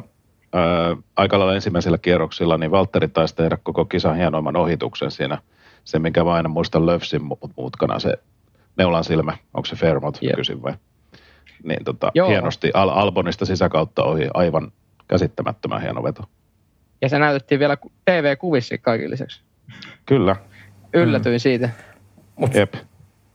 [0.53, 5.37] ää, aika lailla ensimmäisellä kierroksilla, niin Valtteri taisi tehdä koko kisan hienoimman ohituksen siinä.
[5.83, 7.21] Se, minkä mä aina muistan Löfsin
[7.55, 8.13] mutkana, se
[8.77, 10.35] neulan silmä, onko se Fairmont, yep.
[10.35, 10.73] kysyn vai?
[11.63, 14.71] Niin tota, hienosti Al- Albonista sisäkautta ohi, aivan
[15.07, 16.23] käsittämättömän hieno veto.
[17.01, 19.41] Ja se näytettiin vielä TV-kuvissa kaikille lisäksi.
[20.05, 20.35] Kyllä.
[20.93, 21.39] Yllätyin mm.
[21.39, 21.69] siitä.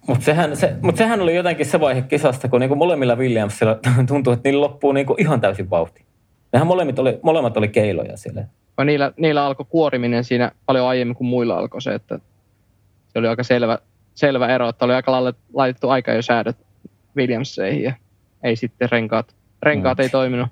[0.08, 3.78] Mutta mut sehän, se, mut sehän oli jotenkin se vaihe kisasta, kun niinku molemmilla Williamsilla
[4.08, 6.04] tuntui, että niillä loppuu niinku ihan täysin vauhti.
[6.52, 8.46] Nehän molemmat oli, molemmat oli keiloja sille.
[8.78, 12.18] Ja niillä, niillä alkoi kuoriminen siinä paljon aiemmin kuin muilla alkoi se, että
[13.08, 13.78] se oli aika selvä,
[14.14, 16.56] selvä ero, että oli aika lailla laitettu aika jo säädöt
[17.16, 17.92] Williamseihin ja
[18.42, 20.02] ei sitten renkaat, renkaat mm.
[20.02, 20.48] ei toiminut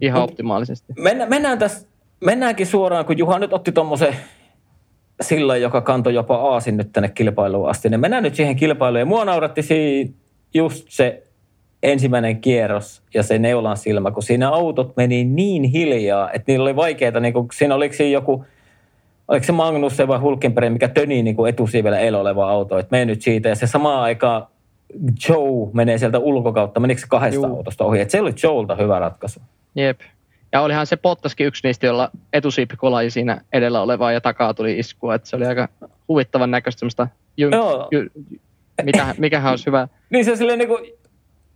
[0.00, 0.92] ihan Mut optimaalisesti.
[0.98, 1.88] Mennään, mennään tässä,
[2.24, 4.16] mennäänkin suoraan, kun Juha nyt otti tuommoisen
[5.20, 7.88] sillä, joka kantoi jopa aasin nyt tänne kilpailuun asti.
[7.88, 9.00] Niin mennään nyt siihen kilpailuun.
[9.00, 10.10] Ja mua nauratti siinä
[10.54, 11.22] just se
[11.82, 16.76] ensimmäinen kierros ja se neulan silmä, kun siinä autot meni niin hiljaa, että niillä oli
[16.76, 18.44] vaikeaa, niin kuin, siinä oliko siinä joku,
[19.28, 23.22] oliko se Magnus vai Hulkenberg, mikä töni niin etusivellä elo oleva auto, että mene nyt
[23.22, 24.46] siitä ja se samaan aikaan
[25.28, 27.56] Joe menee sieltä ulkokautta, menikö se kahdesta Juu.
[27.56, 29.40] autosta ohi, että se oli Joelta hyvä ratkaisu.
[29.74, 30.00] Jep.
[30.52, 34.78] Ja olihan se Pottaskin yksi niistä, jolla etusiipi kolai siinä edellä olevaa ja takaa tuli
[34.78, 35.14] iskua.
[35.14, 35.68] Että se oli aika
[36.08, 37.50] huvittavan näköistä semmoista, ju,
[37.90, 38.00] ju,
[38.82, 39.88] mitä, mikähän olisi hyvä.
[40.10, 40.84] niin se silleen niin kuin,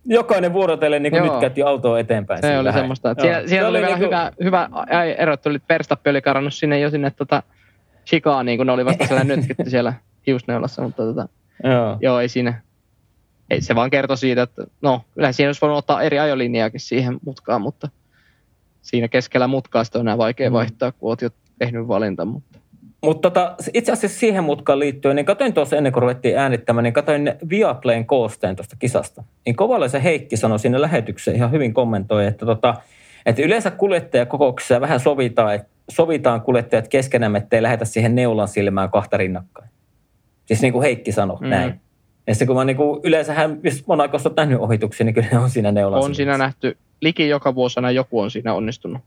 [0.05, 2.41] jokainen vuorotellen niin nyt käytti autoa eteenpäin.
[2.41, 3.11] Se oli semmoista.
[3.11, 4.45] Että siellä, siellä oli, oli vielä niin kuin...
[4.45, 7.43] hyvä, hyvä erottelu, että Verstappen oli karannut sinne jo sinne tota,
[8.05, 9.93] Chicaniin, kun ne oli vasta siellä nytkitty siellä
[10.27, 11.27] hiusneulassa, mutta tota,
[11.63, 11.97] joo.
[12.01, 12.61] joo, ei siinä.
[13.49, 17.17] Ei, se vaan kertoi siitä, että no, kyllä siinä olisi voinut ottaa eri ajolinjaakin siihen
[17.25, 17.89] mutkaan, mutta–
[18.85, 20.53] siinä keskellä mutkaasta on enää vaikea mm.
[20.53, 22.25] vaihtaa, kun olet jo tehnyt valinta.
[22.25, 22.59] Mutta
[23.05, 26.93] mutta tota, itse asiassa siihen mutkaan liittyen, niin katsoin tuossa ennen kuin ruvettiin äänittämään, niin
[26.93, 29.23] katsoin Viaplayn koosteen tuosta kisasta.
[29.45, 32.73] Niin Kovalaisen Heikki sanoi sinne lähetykseen ihan hyvin kommentoi, että, tota,
[33.25, 39.17] että yleensä kuljettajakokouksessa vähän sovitaan, että sovitaan kuljettajat keskenään, ettei lähetä siihen neulan silmään kahta
[39.17, 39.69] rinnakkain.
[40.45, 41.47] Siis niin kuin Heikki sanoi mm.
[41.47, 41.81] näin.
[42.27, 45.39] Ja se kun mä niin kuin, yleensähän, jos Monakosta on nähnyt ohituksia, niin kyllä ne
[45.39, 49.01] on siinä neulan On siinä nähty liki joka vuosina joku on siinä onnistunut.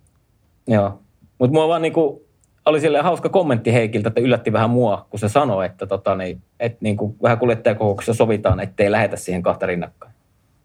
[0.67, 1.01] Joo,
[1.39, 2.27] mutta mua vaan niinku,
[2.67, 6.43] oli sille hauska kommentti Heikiltä, että yllätti vähän mua, kun se sanoi, että tota, niin,
[6.61, 10.15] et niinku, vähän kuljettajakokouksessa sovitaan, ettei lähetä siihen kahta rinnakkain.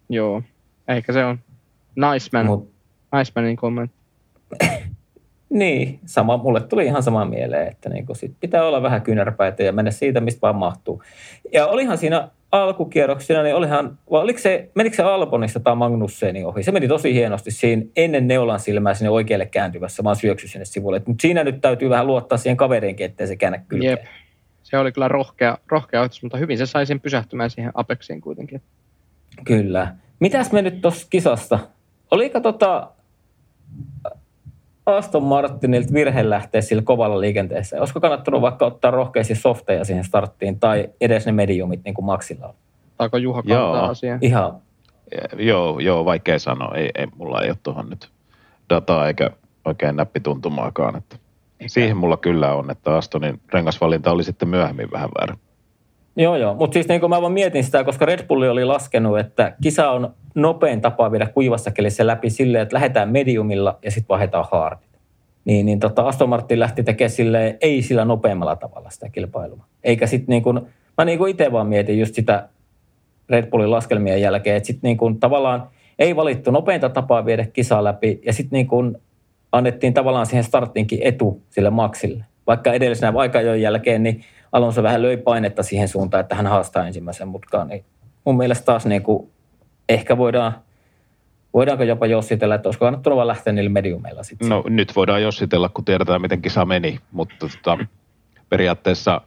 [0.08, 0.42] Joo,
[0.88, 1.38] ehkä se on
[1.96, 2.70] nice man, Mut,
[3.18, 3.96] nice manin kommentti.
[5.50, 9.72] niin, sama, mulle tuli ihan sama mieleen, että niinku sit pitää olla vähän kynärpäitä ja
[9.72, 11.02] mennä siitä, mistä vaan mahtuu.
[11.52, 16.62] Ja olihan siinä alkukierroksina, niin olihan, vai oliko se, menikö se Albonista tai Magnusseni ohi?
[16.62, 21.02] Se meni tosi hienosti siinä ennen neulan silmää sinne oikealle kääntyvässä, vaan syöksy sinne sivulle.
[21.06, 23.90] Mutta siinä nyt täytyy vähän luottaa siihen kaveriinkin, ettei se käännä kylkeen.
[23.90, 24.04] Jep.
[24.62, 28.62] Se oli kyllä rohkea, rohkea ohitus, mutta hyvin se sai sen pysähtymään siihen Apexiin kuitenkin.
[29.44, 29.94] Kyllä.
[30.20, 31.58] Mitäs me nyt tuossa kisasta?
[32.10, 32.90] Oliko tota,
[34.86, 37.78] Aston Martinilta virhe lähteä sillä kovalla liikenteessä?
[37.78, 42.46] Olisiko kannattanut vaikka ottaa rohkeasti softeja siihen starttiin tai edes ne mediumit niin kuin Maxilla
[42.46, 42.54] on?
[42.96, 44.18] Taiko Juha kantaa asiaan?
[44.22, 44.56] Ihan.
[45.38, 46.74] Joo, joo, vaikea sanoa.
[46.74, 48.10] Ei, ei, mulla ei ole tuohon nyt
[48.70, 49.30] dataa eikä
[49.64, 50.96] oikein näppituntumaakaan.
[50.96, 51.16] Että
[51.66, 55.36] siihen mulla kyllä on, että Astonin rengasvalinta oli sitten myöhemmin vähän väärä.
[56.16, 56.54] Joo, joo.
[56.54, 59.90] Mutta siis niin kun mä vaan mietin sitä, koska Red Bulli oli laskenut, että kisa
[59.90, 64.88] on nopein tapa viedä kuivassa kelissä läpi silleen, että lähdetään mediumilla ja sitten vaihdetaan hardit.
[65.44, 69.64] Niin, niin tota Aston Martin lähti tekemään silleen, ei sillä nopeammalla tavalla sitä kilpailua.
[69.84, 70.60] Eikä sitten niin kuin,
[70.98, 72.48] mä niin kuin itse vaan mietin just sitä
[73.30, 75.68] Red Bullin laskelmien jälkeen, että sitten niin kuin tavallaan
[75.98, 78.96] ei valittu nopeinta tapaa viedä kisaa läpi ja sitten niin kuin
[79.52, 82.24] annettiin tavallaan siihen startinkin etu sille Maxille.
[82.46, 87.28] vaikka edellisenä aikajojen jälkeen, niin Alonso vähän löi painetta siihen suuntaan, että hän haastaa ensimmäisen
[87.28, 87.68] mutkaan.
[87.68, 87.84] Niin
[88.24, 89.30] mun mielestä taas niin kuin,
[89.88, 90.54] ehkä voidaan,
[91.54, 94.48] voidaanko jopa jossitella, että olisiko kannattanut vaan lähteä niillä mediumeilla sitten.
[94.48, 97.78] No nyt voidaan jossitella, kun tiedetään, miten kisa meni, mutta tota,
[98.48, 99.20] periaatteessa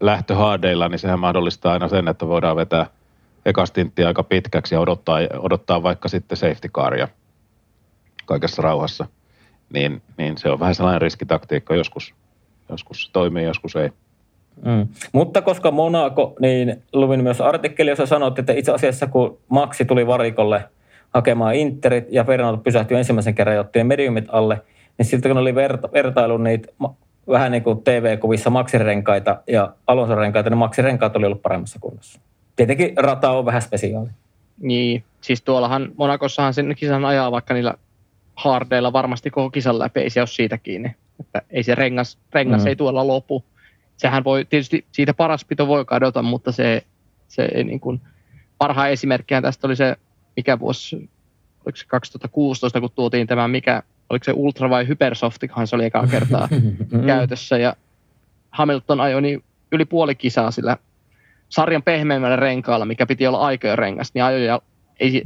[0.00, 2.86] lähtö haadeilla, niin sehän mahdollistaa aina sen, että voidaan vetää
[3.46, 3.64] eka
[4.06, 7.08] aika pitkäksi ja odottaa, odottaa vaikka sitten safety caria
[8.24, 9.06] kaikessa rauhassa.
[9.72, 12.14] Niin, niin se on vähän sellainen riskitaktiikka, joskus,
[12.68, 13.90] joskus se toimii, joskus ei.
[14.64, 14.88] Mm.
[15.12, 20.06] Mutta koska Monaco, niin luvin myös artikkeli, jossa sanoit, että itse asiassa kun Maxi tuli
[20.06, 20.64] varikolle
[21.14, 24.62] hakemaan Interit ja Fernando pysähtyi ensimmäisen kerran ja otti ne mediumit alle,
[24.98, 26.68] niin siltä kun oli verta, vertailu niitä
[27.28, 32.20] vähän niin kuin TV-kuvissa Maxi-renkaita ja Alonso-renkaita, niin Maxi-renkaat oli ollut paremmassa kunnossa.
[32.56, 34.08] Tietenkin rata on vähän spesiaali.
[34.60, 37.74] Niin, siis tuollahan Monakossahan sen kisan ajaa vaikka niillä
[38.34, 40.94] hardeilla varmasti koko kisan läpi, ei se ole siitä kiinni.
[41.20, 42.66] Että ei se rengas, rengas mm.
[42.66, 43.44] ei tuolla lopu
[44.00, 46.82] sehän voi, tietysti siitä paras pito voi kadota, mutta se,
[47.28, 48.00] se ei niin kuin,
[48.58, 49.96] parhaa esimerkkiä tästä oli se,
[50.36, 50.96] mikä vuosi,
[51.66, 56.06] oliko se 2016, kun tuotiin tämä, mikä, oliko se Ultra vai Hypersoftihan se oli ekaa
[56.06, 56.48] kertaa
[57.06, 57.76] käytössä, ja
[58.50, 60.76] Hamilton ajoi niin yli puoli kisaa sillä
[61.48, 64.60] sarjan pehmeämmällä renkaalla, mikä piti olla aikojen rengas, niin ajoi ja
[65.00, 65.22] ei,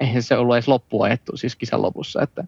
[0.00, 2.44] eihän se ollut edes loppuajettu siis kisan lopussa, että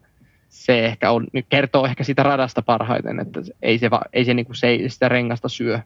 [0.55, 4.47] se ehkä on, nyt kertoo ehkä sitä radasta parhaiten, että ei se, ei se, niin
[4.47, 5.81] kuin, se ei sitä rengasta syö.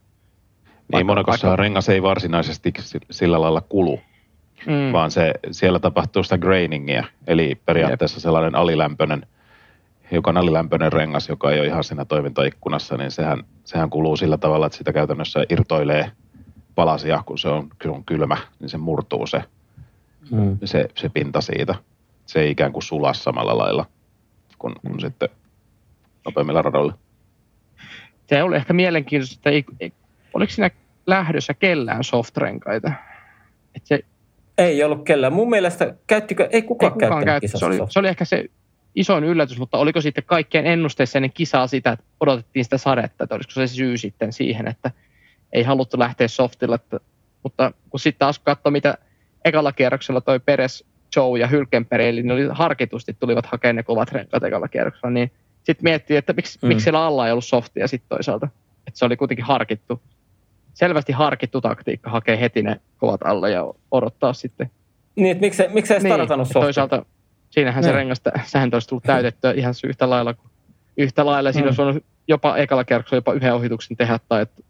[0.93, 2.73] Niin, Monakossa rengas ei varsinaisesti
[3.11, 4.01] sillä lailla kulu,
[4.67, 4.93] mm.
[4.93, 8.23] vaan se, siellä tapahtuu sitä grainingia, eli periaatteessa Jep.
[8.23, 9.27] sellainen alilämpöinen,
[10.11, 14.67] hiukan alilämpöinen rengas, joka ei ole ihan siinä toimintaikkunassa, niin sehän, sehän kuluu sillä tavalla,
[14.67, 16.11] että sitä käytännössä irtoilee
[16.75, 19.43] palasia, kun se on, kun on kylmä, niin se murtuu se,
[20.31, 20.59] mm.
[20.65, 21.75] se, se pinta siitä.
[22.27, 23.87] Se ei ikään kuin sulaa samalla lailla
[24.59, 24.99] kuin, kuin mm.
[25.01, 25.29] sitten
[26.25, 26.99] nopeammilla radoilla.
[28.27, 29.93] Se oli ehkä mielenkiintoista, että ei, ei,
[30.35, 30.71] oliko siinä
[31.07, 32.93] lähdössä kellään softrenkaita?
[33.75, 34.05] Et se,
[34.59, 35.33] ei ollut kellään.
[35.33, 38.45] Mun mielestä käyttikö, ei kukaan, ei kukaan käyttänyt se, oli, se oli ehkä se
[38.95, 43.35] isoin yllätys, mutta oliko sitten kaikkien ennusteissa ennen kisaa sitä, että odotettiin sitä sadetta, että
[43.35, 44.91] olisiko se syy sitten siihen, että
[45.53, 46.75] ei haluttu lähteä softille.
[46.75, 47.01] Että,
[47.43, 48.99] mutta kun sitten taas katsoi, mitä
[49.45, 50.85] ekalla kierroksella toi Peres
[51.17, 55.31] Joe ja Hylkenberg, eli ne oli harkitusti tulivat hakemaan ne kovat renkaat ekalla kierroksella, niin
[55.63, 56.69] sitten miettii, että miksi, mm.
[56.69, 58.49] miksi siellä alla ei ollut softia sitten toisaalta.
[58.87, 60.03] Että se oli kuitenkin harkittu,
[60.75, 64.71] selvästi harkittu taktiikka hakea heti ne kovat alle ja odottaa sitten.
[65.17, 66.63] Niin, että miksi, miksi ei niin, softia?
[66.63, 67.05] Toisaalta
[67.51, 67.93] siinähän niin.
[67.93, 70.51] se rengasta sähentö olisi tullut täytettyä ihan yhtä lailla kuin
[70.97, 71.53] yhtä lailla.
[71.53, 71.69] Siinä mm.
[71.69, 74.63] olisi voinut jopa ekalla kierroksella jopa yhden ohituksen tehdä, tai että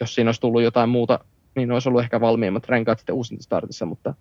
[0.00, 1.18] jos siinä olisi tullut jotain muuta,
[1.54, 4.14] niin olisi ollut ehkä valmiimmat renkaat sitten uusinta startissa, mutta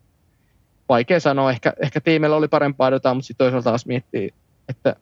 [0.89, 1.51] vaikea sanoa.
[1.51, 4.33] Ehkä, ehkä tiimillä oli parempaa jotain, mutta sitten toisaalta taas miettii,
[4.69, 4.95] että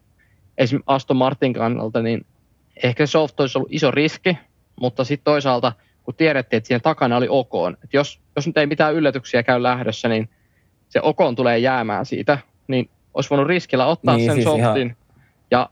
[0.57, 2.25] esimerkiksi Aston Martin kannalta, niin
[2.83, 4.37] ehkä se soft olisi ollut iso riski,
[4.81, 8.67] mutta sitten toisaalta, kun tiedettiin, että siinä takana oli Okon, että jos, jos nyt ei
[8.67, 10.29] mitään yllätyksiä käy lähdössä, niin
[10.89, 14.95] se Okon tulee jäämään siitä, niin olisi voinut riskillä ottaa niin, sen siis softin, ihan...
[15.51, 15.69] ja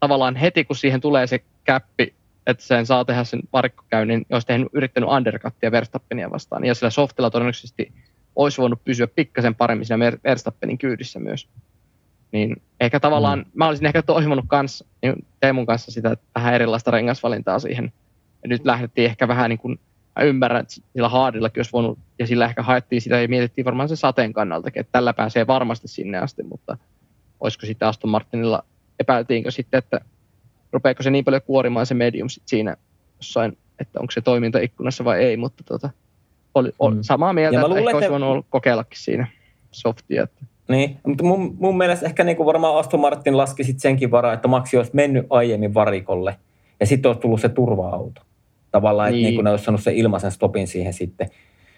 [0.00, 2.14] tavallaan heti kun siihen tulee se käppi,
[2.46, 6.90] että sen saa tehdä sen varikkokäynnin, niin olisi tehnyt, yrittänyt undercuttia Verstappenia vastaan, ja sillä
[6.90, 7.92] softilla todennäköisesti
[8.36, 11.48] olisi voinut pysyä pikkasen paremmin siinä Verstappenin kyydissä myös.
[12.32, 13.44] Niin ehkä tavallaan, mm.
[13.54, 17.92] mä olisin ehkä toivonut kans, niin Teemun kanssa sitä vähän erilaista rengasvalintaa siihen.
[18.42, 19.80] Ja nyt lähdettiin ehkä vähän niin kuin,
[20.16, 23.88] mä ymmärrän, että sillä haadillakin olisi voinut, ja sillä ehkä haettiin sitä ja mietittiin varmaan
[23.88, 26.76] se sateen kannaltakin, että tällä pääsee varmasti sinne asti, mutta
[27.40, 28.64] olisiko sitten Aston Martinilla,
[29.00, 30.00] epäiltiinkö sitten, että
[30.72, 32.76] rupeeko se niin paljon kuorimaan se medium sit siinä
[33.16, 35.90] jossain, että onko se toimintaikkunassa vai ei, mutta tota,
[36.54, 37.02] oli, oli mm.
[37.02, 39.26] samaa mieltä, että luulen, ehkä olisi voinut olla kokeillakin siinä
[39.70, 40.22] softia.
[40.22, 40.44] Että.
[40.68, 44.32] Niin, mutta mun, mun mielestä ehkä niin kuin varmaan Aston Martin laski sit senkin varaa,
[44.32, 46.36] että Maxi olisi mennyt aiemmin varikolle
[46.80, 48.20] ja sitten olisi tullut se turva-auto.
[48.70, 49.18] Tavallaan, niin.
[49.18, 51.30] että niin kuin ne olisi saanut sen ilmaisen stopin siihen sitten.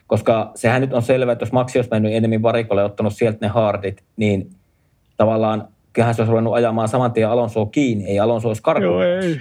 [0.06, 3.38] Koska sehän nyt on selvä, että jos Maxi olisi mennyt enemmän varikolle ja ottanut sieltä
[3.40, 4.50] ne hardit, niin
[5.16, 8.92] tavallaan kyllähän se olisi ruvennut ajamaan saman tien Alonsoa kiinni, ei Alonso olisi karkuun.
[8.92, 9.40] Joo, ei.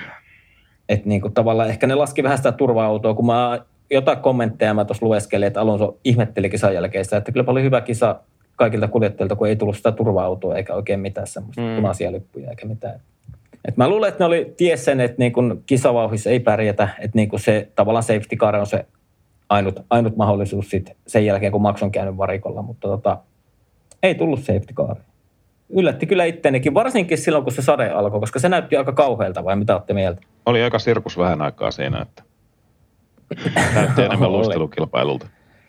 [0.89, 3.59] Että niin kuin tavallaan ehkä ne laski vähän sitä turva-autoa, kun mä
[3.95, 7.81] jotain kommentteja mä tuossa lueskelin, että Alonso ihmetteli kisan jälkeen sitä, että kyllä oli hyvä
[7.81, 8.19] kisa
[8.55, 11.75] kaikilta kuljettajilta, kun ei tullut sitä turva-autoa eikä oikein mitään semmoista mm.
[11.75, 12.99] punaisia lippuja eikä mitään.
[13.67, 17.17] Et mä luulen, että ne oli ties sen, että niin kun kisavauhissa ei pärjätä, että
[17.17, 18.85] niin kun se tavallaan safety car on se
[19.49, 23.17] ainut, ainut mahdollisuus sit sen jälkeen, kun Max on käynyt varikolla, mutta tota,
[24.03, 24.95] ei tullut safety car.
[25.69, 29.55] Yllätti kyllä itteenikin, varsinkin silloin, kun se sade alkoi, koska se näytti aika kauhealta, vai
[29.55, 30.21] mitä olette mieltä?
[30.45, 32.23] Oli aika sirkus vähän aikaa siinä, että
[33.75, 35.27] Näytti enemmän luistelukilpailulta.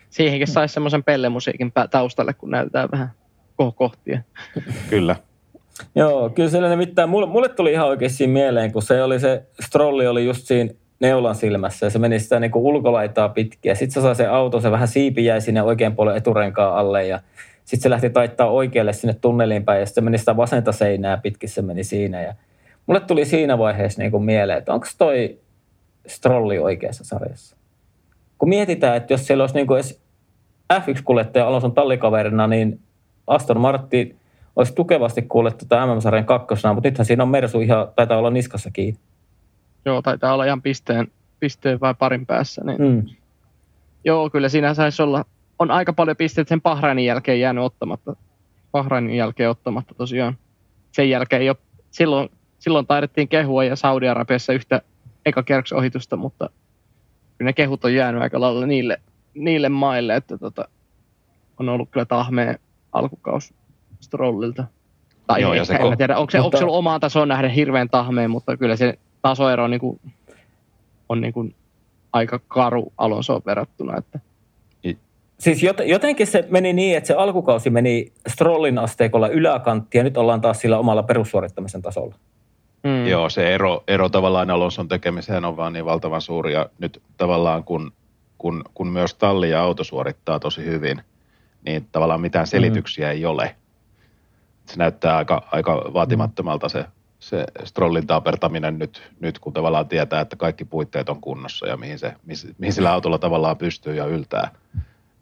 [0.09, 3.11] Siihenkin saisi semmoisen pellemusiikin taustalle, kun näytetään vähän
[3.75, 4.21] kohtia.
[4.89, 5.15] Kyllä.
[5.95, 10.07] Joo, kyllä se nimittäin, mulle, mulle tuli ihan oikeasti mieleen, kun se oli se, strolli
[10.07, 13.75] oli just siinä neulan silmässä ja se meni sitä niin kuin ulkolaitaa pitkin.
[13.75, 17.19] Sitten se sai se auto, se vähän siipi jäi sinne oikean puolen eturenkaan alle ja
[17.65, 21.49] sitten se lähti taittaa oikealle sinne tunneliin päin ja sitten meni sitä vasenta seinää pitkin,
[21.49, 22.21] se meni siinä.
[22.21, 22.33] Ja
[22.85, 25.39] mulle tuli siinä vaiheessa niin kuin mieleen, että onko toi
[26.07, 27.57] strolli oikeassa sarjassa?
[28.37, 30.01] Kun mietitään, että jos siellä olisi niin kuin edes
[30.73, 32.79] F1-kuljettaja Alonson tallikaverina, niin
[33.27, 34.19] Aston Martin
[34.55, 38.71] olisi tukevasti kuullettu tätä MM-sarjan kakkosena, mutta nythän siinä on Mersu ihan, taitaa olla niskassa
[38.71, 38.99] kiinni.
[39.85, 41.07] Joo, taitaa olla ihan pisteen,
[41.39, 42.61] pisteen vai parin päässä.
[42.63, 42.81] Niin.
[42.81, 43.03] Mm.
[44.05, 45.25] Joo, kyllä siinä saisi olla,
[45.59, 48.15] on aika paljon pisteitä sen Bahrainin jälkeen jäänyt ottamatta.
[48.71, 50.37] Bahrainin jälkeen ottamatta tosiaan.
[50.91, 51.57] Sen jälkeen ole,
[51.91, 52.29] silloin,
[52.59, 54.81] silloin taidettiin kehua ja Saudi-Arabiassa yhtä
[55.75, 56.49] ohitusta, mutta
[57.37, 59.01] kyllä ne kehut on jäänyt aika lailla niille,
[59.33, 60.67] niille maille, että tota,
[61.59, 62.59] on ollut kyllä tahmeen
[62.91, 63.53] alkukaus
[63.99, 64.65] Strollilta.
[65.27, 66.45] Tai Joo, ehkä, en tiedä, onko se, mutta...
[66.45, 69.99] onko se ollut omaan tasoon nähden hirveän tahmeen, mutta kyllä se tasoero on, niin kuin,
[71.09, 71.55] on niin kuin
[72.13, 73.97] aika karu Alonsoon verrattuna.
[73.97, 74.19] Että.
[75.39, 80.41] Siis jotenkin se meni niin, että se alkukausi meni Strollin asteikolla yläkantti ja nyt ollaan
[80.41, 82.15] taas sillä omalla perussuorittamisen tasolla.
[82.83, 83.07] Mm.
[83.07, 87.63] Joo, se ero, ero tavallaan Alonson tekemiseen on vaan niin valtavan suuri ja nyt tavallaan
[87.63, 87.91] kun,
[88.37, 91.01] kun, kun myös talli ja auto suorittaa tosi hyvin,
[91.65, 93.11] niin tavallaan mitään selityksiä mm.
[93.11, 93.55] ei ole.
[94.65, 96.85] Se näyttää aika, aika vaatimattomalta se
[97.19, 101.99] se strollin tapertaminen nyt, nyt, kun tavallaan tietää, että kaikki puitteet on kunnossa ja mihin,
[101.99, 102.13] se,
[102.57, 104.51] mihin sillä autolla tavallaan pystyy ja yltää,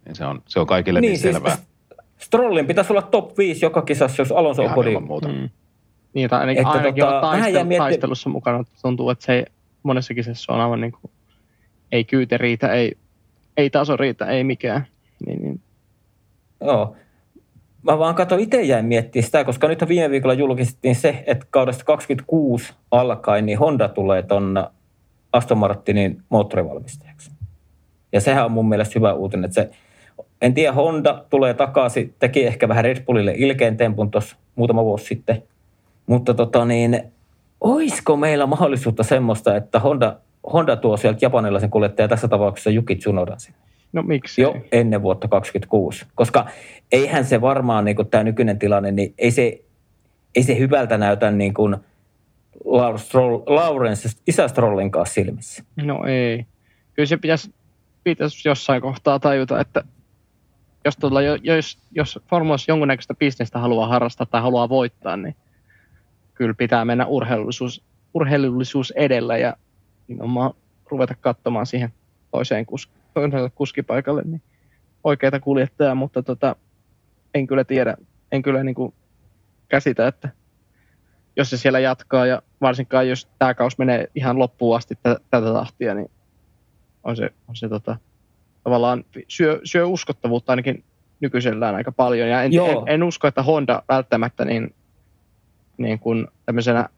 [0.05, 1.57] niin se on, se on kaikille niin, niin siis selvää.
[2.17, 5.03] Strollin pitäisi olla top 5 joka kisassa, jos Alonso on kodin.
[5.03, 5.27] Muuta.
[5.27, 5.49] Mm.
[6.15, 7.79] Niin, tai ainakin, että ainakin tota, taistel, mietti...
[7.79, 8.63] taistelussa mukana.
[8.81, 9.45] Tuntuu, että se ei,
[9.83, 11.11] monessa kisassa on aivan niin kuin,
[11.91, 12.97] ei kyyte riitä, ei,
[13.57, 14.87] ei taso riitä, ei mikään.
[15.25, 15.61] Niin, niin.
[16.61, 16.95] Joo,
[17.83, 21.83] mä vaan katsoin itse jäin miettimään sitä, koska nyt viime viikolla julkistettiin se, että kaudesta
[21.83, 24.67] 26 alkaen niin Honda tulee ton
[25.33, 27.31] Aston Martinin moottorivalmistajaksi.
[28.11, 29.69] Ja sehän on mun mielestä hyvä uutinen, että se,
[30.41, 35.05] en tiedä, Honda tulee takaisin, teki ehkä vähän Red Bullille ilkeen tempun tuossa muutama vuosi
[35.05, 35.43] sitten,
[36.05, 37.01] mutta tota niin,
[37.61, 40.15] olisiko meillä mahdollisuutta semmoista, että Honda,
[40.53, 43.59] Honda tuo sieltä japanilaisen kuljettajan tässä tapauksessa Yuki Tsunodan sinne?
[43.93, 44.41] No miksi?
[44.41, 46.45] Jo ennen vuotta 2026, koska
[46.91, 49.61] eihän se varmaan niin tämä nykyinen tilanne, niin ei se,
[50.35, 51.75] ei se hyvältä näytä niin kuin
[53.47, 55.63] Lawrence isä Strollin kanssa silmissä.
[55.75, 56.45] No ei.
[56.93, 57.53] Kyllä se pitäisi,
[58.03, 59.83] pitäisi jossain kohtaa tajuta, että
[60.85, 65.35] jos, tuolla, jos, jos Formulassa jonkunnäköistä bisnestä haluaa harrastaa tai haluaa voittaa, niin
[66.35, 67.83] kyllä pitää mennä urheilullisuus,
[68.13, 69.55] urheilullisuus edellä ja
[70.07, 70.53] nimenomaan
[70.89, 71.93] ruveta katsomaan siihen
[72.31, 74.41] toiseen kus, toiselle kuskipaikalle niin
[75.03, 76.55] oikeita kuljettajaa, mutta tota,
[77.33, 77.97] en kyllä tiedä,
[78.31, 78.93] en kyllä niin kuin
[79.69, 80.29] käsitä, että
[81.35, 85.53] jos se siellä jatkaa ja varsinkaan jos tämä kaus menee ihan loppuun asti tätä, tätä
[85.53, 86.11] tahtia, niin
[87.03, 87.97] on se, on se tota,
[88.63, 90.83] tavallaan syö, syö uskottavuutta ainakin
[91.19, 92.29] nykyisellään aika paljon.
[92.29, 94.75] Ja en, en, en usko, että Honda välttämättä niin,
[95.77, 96.89] niin kuin tämmöisenä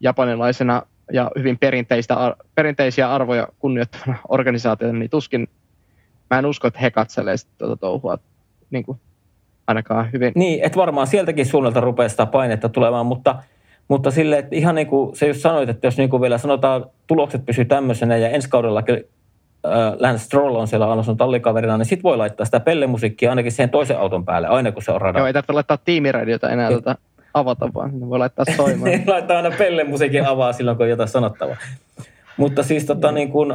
[0.00, 5.48] japanilaisena ja hyvin perinteistä, perinteisiä arvoja kunnioittavana organisaationa, niin tuskin,
[6.30, 8.18] mä en usko, että he katselee tuota touhua
[8.70, 9.00] niin kuin
[9.66, 10.32] ainakaan hyvin.
[10.36, 13.42] Niin, että varmaan sieltäkin suunnalta rupeaa sitä painetta tulemaan, mutta,
[13.88, 16.86] mutta sille, että ihan niin kuin se just sanoit, että jos niin kuin vielä sanotaan,
[17.06, 19.02] tulokset pysyy tämmöisenä ja ensi kaudella äh,
[19.98, 23.98] Lance Stroll on siellä Alonson tallikaverina, niin sit voi laittaa sitä pellemusiikkia ainakin siihen toisen
[23.98, 25.20] auton päälle, aina kun se on radalla.
[25.20, 26.96] Joo, ei tarvitse laittaa tiimiradiota enää tuota
[27.34, 28.92] avata, vaan ne voi laittaa soimaan.
[29.06, 31.56] laittaa aina pellemusiikin avaa silloin, kun on jotain sanottavaa.
[32.36, 33.54] Mutta siis tota, niin kuin,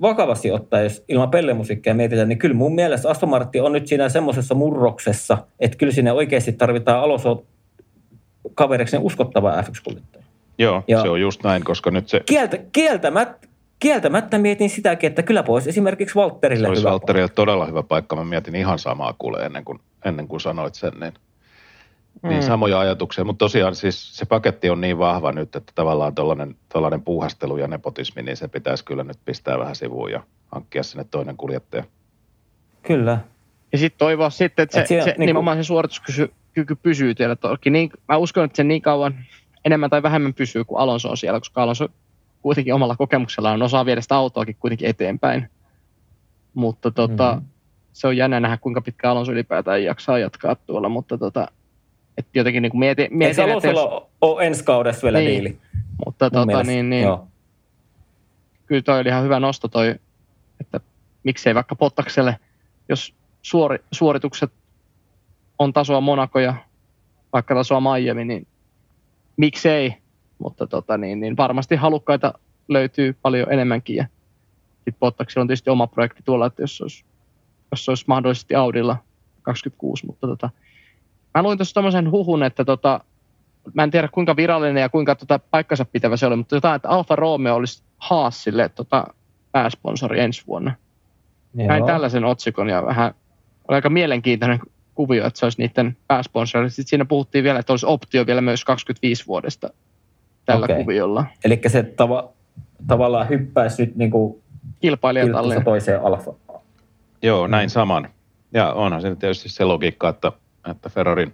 [0.00, 4.08] vakavasti ottaen, jos ilman pellemusiikkia mietitään, niin kyllä mun mielestä Aston Martin on nyt siinä
[4.08, 7.44] semmoisessa murroksessa, että kyllä sinne oikeasti tarvitaan aloso
[8.54, 10.24] kaveriksi uskottava F1-kuljettaja.
[10.58, 12.20] Joo, ja se on just näin, koska nyt se...
[12.26, 17.34] Kieltä, kieltämättä, kieltämättä mietin sitäkin, että kyllä pois esimerkiksi Valtterille Se olisi hyvä Valtterille paikka.
[17.34, 18.16] todella hyvä paikka.
[18.16, 20.92] Mä mietin ihan samaa kuule ennen kuin, ennen kuin sanoit sen.
[21.00, 21.12] Niin,
[22.26, 22.30] mm.
[22.30, 23.24] niin samoja ajatuksia.
[23.24, 26.14] Mutta tosiaan siis se paketti on niin vahva nyt, että tavallaan
[26.68, 30.22] tällainen puuhastelu ja nepotismi, niin se pitäisi kyllä nyt pistää vähän sivuun ja
[30.52, 31.84] hankkia sinne toinen kuljettaja.
[32.82, 33.18] Kyllä.
[33.72, 37.36] Ja sitten toivoa sitten, että se, Et siellä, se niin nimenomaan se suorituskyky pysyy teillä
[37.36, 37.70] toki.
[37.70, 39.14] Niin, mä uskon, että se niin kauan
[39.64, 41.88] enemmän tai vähemmän pysyy, kuin Alonso on siellä, koska Alonso
[42.42, 45.50] kuitenkin omalla kokemuksellaan osaa viedä sitä autoakin kuitenkin eteenpäin.
[46.54, 47.48] Mutta tota, mm-hmm.
[47.92, 51.48] se on jännä nähdä, kuinka pitkä Alonso ylipäätään jaksaa jatkaa tuolla, mutta tota,
[52.18, 53.78] että jotenkin niin mietin, mietin Ei että jos...
[54.20, 55.58] ole ensi kaudessa vielä niin, diili.
[56.06, 57.28] Mutta tota, niin, niin, Joo.
[58.66, 59.94] kyllä toi oli ihan hyvä nosto toi,
[60.60, 60.80] että
[61.24, 62.36] miksei vaikka Pottakselle,
[62.88, 64.52] jos suori, suoritukset
[65.58, 66.54] on tasoa Monaco ja
[67.32, 68.46] vaikka tasoa Miami, niin
[69.36, 69.94] miksei,
[70.38, 72.34] mutta tota, niin, niin varmasti halukkaita
[72.68, 73.96] löytyy paljon enemmänkin.
[73.96, 74.06] Ja
[74.76, 77.04] sitten Bottaksilla on tietysti oma projekti tuolla, että jos olisi,
[77.70, 78.96] jos olisi mahdollisesti Audilla
[79.42, 80.50] 26, mutta tota,
[81.36, 83.00] mä luin tuossa tämmöisen huhun, että tota,
[83.74, 86.88] mä en tiedä kuinka virallinen ja kuinka tota paikkansa pitävä se oli, mutta jotain, että
[86.88, 89.06] Alfa Romeo olisi Haasille tota,
[89.52, 90.74] pääsponsori ensi vuonna.
[91.54, 91.68] Joo.
[91.68, 93.14] Näin tällaisen otsikon ja vähän
[93.68, 94.60] oli aika mielenkiintoinen
[94.94, 96.70] kuvio, että se olisi niiden pääsponsori.
[96.70, 99.70] Sitten siinä puhuttiin vielä, että olisi optio vielä myös 25 vuodesta
[100.44, 100.76] tällä okay.
[100.76, 101.26] kuviolla.
[101.44, 102.28] Eli se tava,
[102.86, 104.42] tavallaan hyppäisi nyt niin kuin
[104.80, 106.34] kilpailijatalle toiseen alfa.
[107.22, 108.08] Joo, näin saman.
[108.54, 110.32] Ja onhan se tietysti se logiikka, että,
[110.70, 111.32] että Ferrarin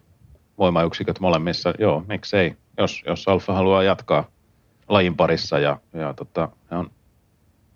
[0.59, 4.25] voimayksiköt molemmissa, joo, miksei, jos, jos Alfa haluaa jatkaa
[4.89, 6.91] lajin parissa ja, ja tota, on,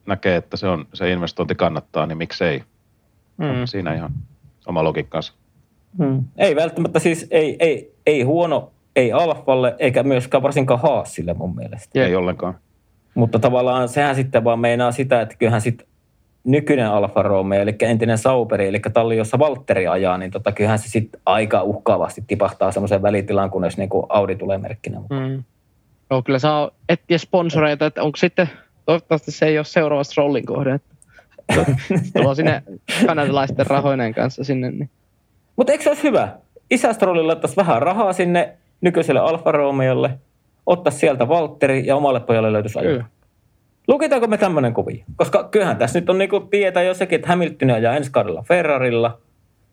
[0.06, 2.62] näkee, että se, on, se investointi kannattaa, niin miksei.
[3.36, 3.46] Mm.
[3.64, 4.12] Siinä ihan
[4.66, 5.32] oma logiikkansa.
[5.98, 6.24] Mm.
[6.36, 12.04] Ei välttämättä siis, ei, ei, ei huono, ei Alfalle eikä myöskään varsinkaan Haasille mun mielestä.
[12.04, 12.58] Ei ollenkaan.
[13.14, 15.86] Mutta tavallaan sehän sitten vaan meinaa sitä, että kyllähän sitten
[16.46, 20.88] nykyinen Alfa Romeo, eli entinen Sauperi, eli talli, jossa Valtteri ajaa, niin tota, kyllähän se
[20.88, 25.30] sitten aika uhkaavasti tipahtaa semmoiseen välitilaan, kunnes niin kuin Audi tulee merkkinä mukaan.
[25.30, 25.44] Mm.
[26.10, 28.50] Joo, kyllä saa etsiä sponsoreita, että onko sitten,
[28.86, 30.80] toivottavasti se ei ole seuraava Strollin kohde,
[32.22, 32.62] tuo sinne
[33.06, 34.70] kanadalaisten rahoinen kanssa sinne.
[34.70, 34.90] Niin.
[35.56, 36.28] Mutta eikö se olisi hyvä?
[36.70, 40.10] Isä Strollin laittaisi vähän rahaa sinne nykyiselle Alfa Romeolle,
[40.66, 43.08] ottaa sieltä Valtteri ja omalle pojalle löytyisi ajaa.
[43.88, 45.04] Lukitaanko me tämmöinen kuvio?
[45.16, 49.18] Koska kyllähän tässä nyt on niinku tietää jossakin, että Hamilton ajaa ensi kaudella Ferrarilla.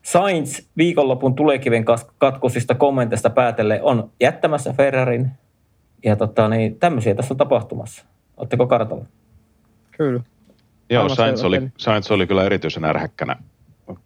[0.02, 1.84] Sainz viikonlopun tulekiven
[2.18, 5.30] katkusista kommenteista päätelle on jättämässä Ferrarin.
[6.04, 8.04] Ja tota, niin, tämmöisiä tässä on tapahtumassa.
[8.36, 9.04] Oletteko kartalla?
[9.96, 10.20] Kyllä.
[10.90, 13.36] Joo, Sainz oli, Sainz oli kyllä erityisen ärhäkkänä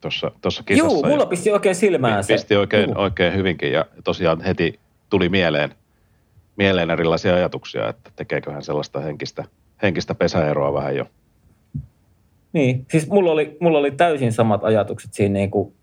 [0.00, 0.96] tuossa, tuossa kisassa.
[0.96, 2.32] Joo, mulla pisti oikein silmään se.
[2.32, 4.80] Pisti oikein, oikein hyvinkin ja tosiaan heti
[5.10, 5.74] tuli mieleen,
[6.56, 9.44] mieleen erilaisia ajatuksia, että tekeekö hän sellaista henkistä–
[9.82, 11.06] henkistä pesäeroa vähän jo.
[12.52, 15.74] Niin, siis mulla oli, mulla oli täysin samat ajatukset siinä niin kuin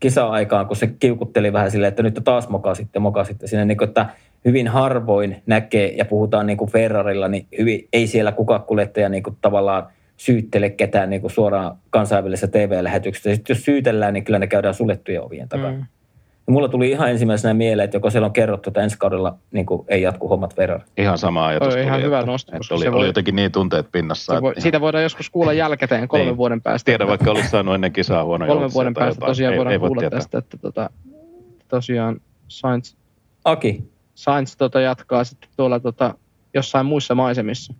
[0.00, 3.78] kisa-aikaan, kun se kiukutteli vähän silleen, että nyt taas moka sitten, moka sitten sinne, niin
[3.78, 4.06] kuin, että
[4.44, 9.22] hyvin harvoin näkee ja puhutaan niin kuin Ferrarilla, niin hyvin, ei siellä kukaan kuljettaja niin
[9.22, 9.86] kuin tavallaan
[10.16, 13.34] syyttele ketään niin kuin suoraan kansainvälisessä TV-lähetyksessä.
[13.34, 15.76] Sitten jos syytellään, niin kyllä ne käydään suljettujen ovien takana.
[15.76, 15.84] Mm.
[16.46, 19.66] Ja mulla tuli ihan ensimmäisenä mieleen, että joko siellä on kerrottu, että ensi kaudella niin
[19.66, 20.82] kuin, ei jatku hommat verran.
[20.96, 21.82] Ihan sama ajatus tuli.
[21.84, 22.56] Ihan hyvä nosto.
[22.56, 24.42] Että oli, voi, oli jotenkin niin tunteet pinnassa.
[24.42, 26.36] voi, siitä voidaan joskus kuulla jälkikäteen kolmen niin.
[26.36, 26.84] vuoden päästä.
[26.84, 29.30] Tiedä, vaikka olisi saanut ennen kisaa huono Kolmen vuoden päästä jotain.
[29.30, 30.18] tosiaan ei, voidaan ei kuulla tietää.
[30.18, 30.90] tästä, että tota,
[31.68, 32.94] tosiaan Sainz,
[33.44, 33.90] Aki.
[34.14, 36.14] Sainz tota, jatkaa sitten tuolla tota,
[36.54, 37.74] jossain muissa maisemissa.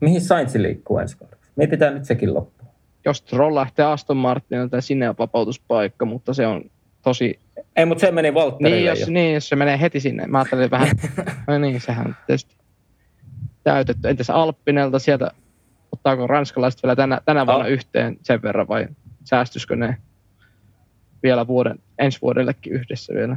[0.00, 1.42] Mihin Sainz liikkuu ensi kaudella?
[1.56, 2.70] Mietitään nyt sekin loppuun.
[3.04, 6.64] Jos Troll lähtee Aston Martinilta, sinne on vapautuspaikka, mutta se on
[7.04, 7.38] tosi...
[7.76, 10.26] Ei, mutta se meni Valtterille niin jos, niin, jos se menee heti sinne.
[10.26, 10.88] Mä ajattelin vähän,
[11.48, 12.56] no niin, sehän tietysti
[13.64, 14.08] täytetty.
[14.08, 15.30] Entäs Alppinelta sieltä,
[15.92, 18.86] ottaako ranskalaiset vielä tänä, tänä vuonna Al- yhteen sen verran vai
[19.24, 19.96] säästyskö ne
[21.22, 23.36] vielä vuoden, ensi vuodellekin yhdessä vielä?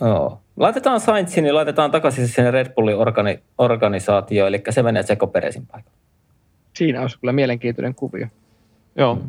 [0.00, 0.40] Joo.
[0.56, 5.66] Laitetaan Sainzin, niin laitetaan takaisin sinne Red Bullin organi- organisaatioon, eli se menee Tseko Peresin
[5.66, 5.98] paikalle.
[6.76, 8.26] Siinä olisi kyllä mielenkiintoinen kuvio.
[8.96, 9.22] Joo,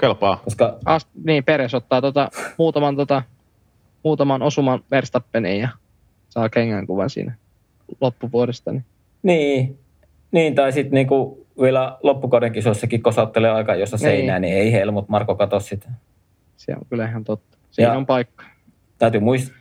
[0.00, 0.40] kelpaa.
[0.44, 0.78] Koska...
[0.84, 2.28] Ast, niin, Peres ottaa tota,
[2.58, 3.22] muutaman, tota,
[4.04, 5.68] muutaman osuman Verstappeniin ja
[6.28, 7.34] saa kengän kuvan siinä
[8.00, 8.72] loppuvuodesta.
[8.72, 8.84] Niin,
[9.22, 9.78] niin,
[10.32, 14.02] niin tai sitten niinku vielä loppukauden kisoissakin kosauttelee aika jossa niin.
[14.02, 15.90] seinää, niin ei Helmut Marko katso sitä.
[16.56, 17.58] Se on kyllä ihan totta.
[17.70, 18.44] Siinä ja on paikka.
[18.98, 19.56] Täytyy muistaa,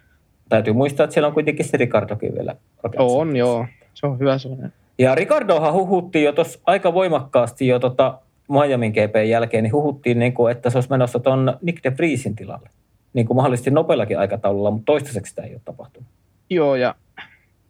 [0.50, 2.56] täytyy muistaa, että siellä on kuitenkin se Ricardokin vielä.
[2.98, 3.66] On, joo.
[3.94, 4.74] Se on hyvä sellainen.
[4.98, 8.20] Ja Ricardohan huhuttiin jo tuossa aika voimakkaasti jo tota
[8.50, 12.36] Miamin GP jälkeen, niin huhuttiin, niin kuin, että se olisi menossa tuon Nick de Vriesin
[12.36, 12.70] tilalle.
[13.14, 16.10] Niin kuin mahdollisesti nopeallakin aikataululla, mutta toistaiseksi sitä ei ole tapahtunut.
[16.50, 16.95] Joo, ja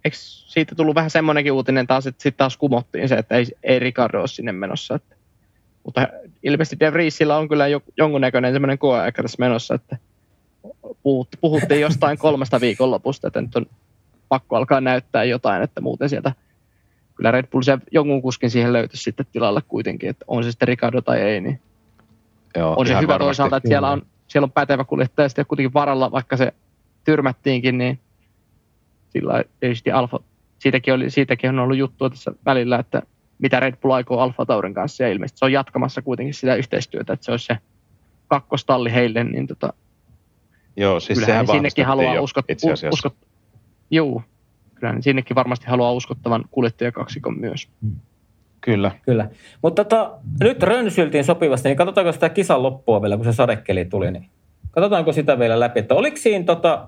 [0.05, 3.79] eikö siitä tullut vähän semmoinenkin uutinen taas, että sitten taas kumottiin se, että ei, ei
[3.79, 4.95] Ricardo ole sinne menossa.
[4.95, 5.15] Että,
[5.85, 6.07] mutta
[6.43, 7.65] ilmeisesti De Vriesillä on kyllä
[7.97, 9.97] jonkunnäköinen semmoinen koeaika tässä menossa, että
[11.41, 13.65] puhuttiin jostain kolmesta viikonlopusta, että nyt on
[14.29, 16.31] pakko alkaa näyttää jotain, että muuten sieltä–
[17.19, 20.67] kyllä Red Bull se jonkun kuskin siihen löytyisi sitten tilalle kuitenkin, että on se sitten
[20.67, 21.61] Ricardo tai ei, niin
[22.57, 23.25] Joo, on se hyvä varmasti.
[23.25, 26.53] toisaalta, että siellä on, siellä on pätevä kuljettaja sitten kuitenkin varalla, vaikka se
[27.03, 27.99] tyrmättiinkin, niin
[29.09, 30.19] sillä tietysti Alfa,
[30.59, 33.01] siitäkin, oli, siitäkin on ollut juttua tässä välillä, että
[33.39, 37.13] mitä Red Bull aikoo Alfa Taurin kanssa, ja ilmeisesti se on jatkamassa kuitenkin sitä yhteistyötä,
[37.13, 37.57] että se olisi se
[38.27, 39.73] kakkostalli heille, niin tota,
[40.75, 42.45] Joo, siis sehän sinnekin haluaa uskot,
[42.91, 43.15] uskot,
[43.91, 44.23] juu,
[44.79, 47.69] kyllä niin sinnekin varmasti haluaa uskottavan kuljettajakaksikon myös.
[47.81, 47.95] Hmm.
[48.61, 48.91] Kyllä.
[49.01, 49.29] Kyllä.
[49.61, 54.11] Mutta tota, nyt rönsyltiin sopivasti, niin katsotaanko sitä kisan loppua vielä, kun se sadekeli tuli,
[54.11, 54.29] niin
[54.71, 56.87] katsotaanko sitä vielä läpi, että oliko siinä tota,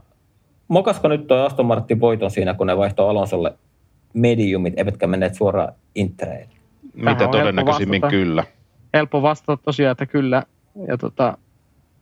[0.68, 3.54] mokasko nyt tuo Aston Martin voiton siinä, kun ne vaihtoi Alonsolle
[4.14, 6.56] mediumit, eivätkä menneet suoraan Intereille?
[6.94, 8.44] Mitä todennäköisimmin kyllä.
[8.94, 10.44] Helppo vastata tosiaan, että kyllä.
[10.88, 11.38] Ja tota,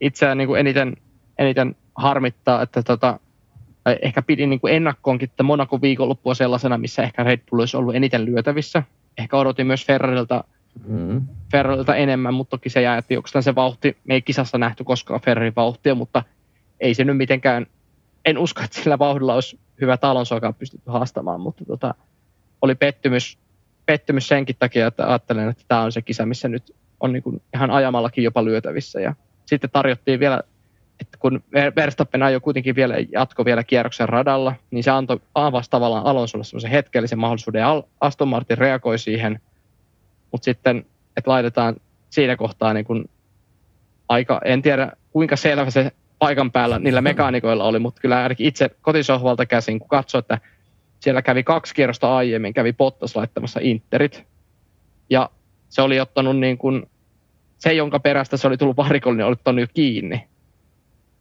[0.00, 0.96] itseään niin kuin eniten,
[1.38, 3.20] eniten harmittaa, että tota,
[4.02, 7.94] ehkä pidin niin kuin ennakkoonkin että Monaco viikonloppua sellaisena, missä ehkä Red Bull olisi ollut
[7.94, 8.82] eniten lyötävissä.
[9.18, 10.44] Ehkä odotin myös Ferrarilta,
[10.86, 11.22] mm.
[11.52, 15.20] Ferrarilta enemmän, mutta toki se jää, että onko se vauhti, me ei kisassa nähty koskaan
[15.20, 16.22] Ferrarin vauhtia, mutta
[16.80, 17.66] ei se nyt mitenkään,
[18.24, 21.94] en usko, että sillä vauhdilla olisi hyvä talonsoakaan pystytty haastamaan, mutta tota,
[22.62, 23.38] oli pettymys,
[23.86, 27.42] pettymys senkin takia, että ajattelen, että tämä on se kisa, missä nyt on niin kuin
[27.54, 29.00] ihan ajamallakin jopa lyötävissä.
[29.00, 29.14] Ja
[29.46, 30.42] sitten tarjottiin vielä,
[31.00, 31.42] että kun
[31.76, 36.70] Verstappen ajoi kuitenkin vielä, jatko vielä kierroksen radalla, niin se antoi avasi tavallaan Alonsolle semmoisen
[36.70, 37.62] hetkellisen mahdollisuuden.
[38.00, 39.40] Aston Martin reagoi siihen,
[40.32, 40.86] mutta sitten,
[41.16, 41.76] että laitetaan
[42.10, 43.10] siinä kohtaa niin kuin
[44.08, 48.70] aika, en tiedä kuinka selvä se paikan päällä niillä mekaanikoilla oli, mutta kyllä ainakin itse
[48.80, 50.38] kotisohvalta käsin, kun katsoi, että
[51.00, 54.24] siellä kävi kaksi kierrosta aiemmin, kävi Bottas laittamassa Interit.
[55.10, 55.30] Ja
[55.68, 56.90] se oli ottanut niin kuin,
[57.58, 60.29] se, jonka perästä se oli tullut varikollinen, oli ottanut jo kiinni.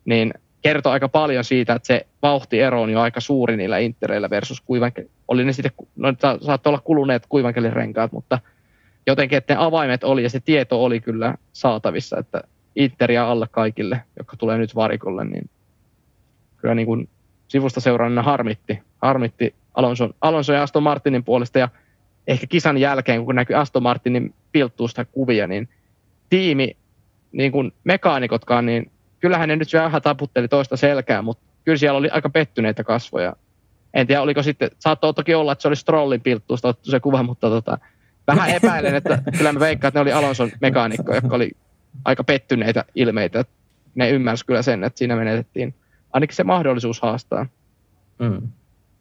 [0.06, 4.62] Niin kertoo aika paljon siitä, että se vauhtiero on jo aika suuri niillä Intereillä versus
[4.62, 5.06] kuivanke.
[5.28, 8.40] Oli ne sitten, no saattoi olla kuluneet kuivankelin renkaat, mutta
[9.08, 12.44] jotenkin, että ne avaimet oli ja se tieto oli kyllä saatavissa, että
[12.76, 15.50] Interia alle kaikille, jotka tulee nyt varikolle, niin
[16.58, 17.10] kyllä niin kuin
[17.48, 21.70] sivusta seuraajana harmitti, harmitti Alonso, Alonso ja Aston Martinin puolesta ja
[22.28, 25.70] ehkä kisan jälkeen, kun näkyy Aston Martinin pilttuusta kuvia, niin
[26.30, 26.76] tiimi,
[27.32, 32.10] niin kuin mekaanikotkaan, niin kyllähän ne nyt vähän taputteli toista selkää, mutta kyllä siellä oli
[32.10, 33.34] aika pettyneitä kasvoja.
[33.94, 37.24] En tiedä, oliko sitten, saattoi toki olla, että se oli Strollin pilttuusta otettu se kuva,
[37.24, 37.78] mutta tota,
[38.28, 41.52] vähän epäilen, että kyllä mä veikkaan, että ne oli Alonson mekaanikko, jotka oli
[42.06, 43.46] aika pettyneitä ilmeitä.
[43.96, 45.76] Ne ymmärsi kyllä sen, että siinä menetettiin
[46.14, 47.46] ainakin se mahdollisuus haastaa.
[48.20, 48.42] Mm.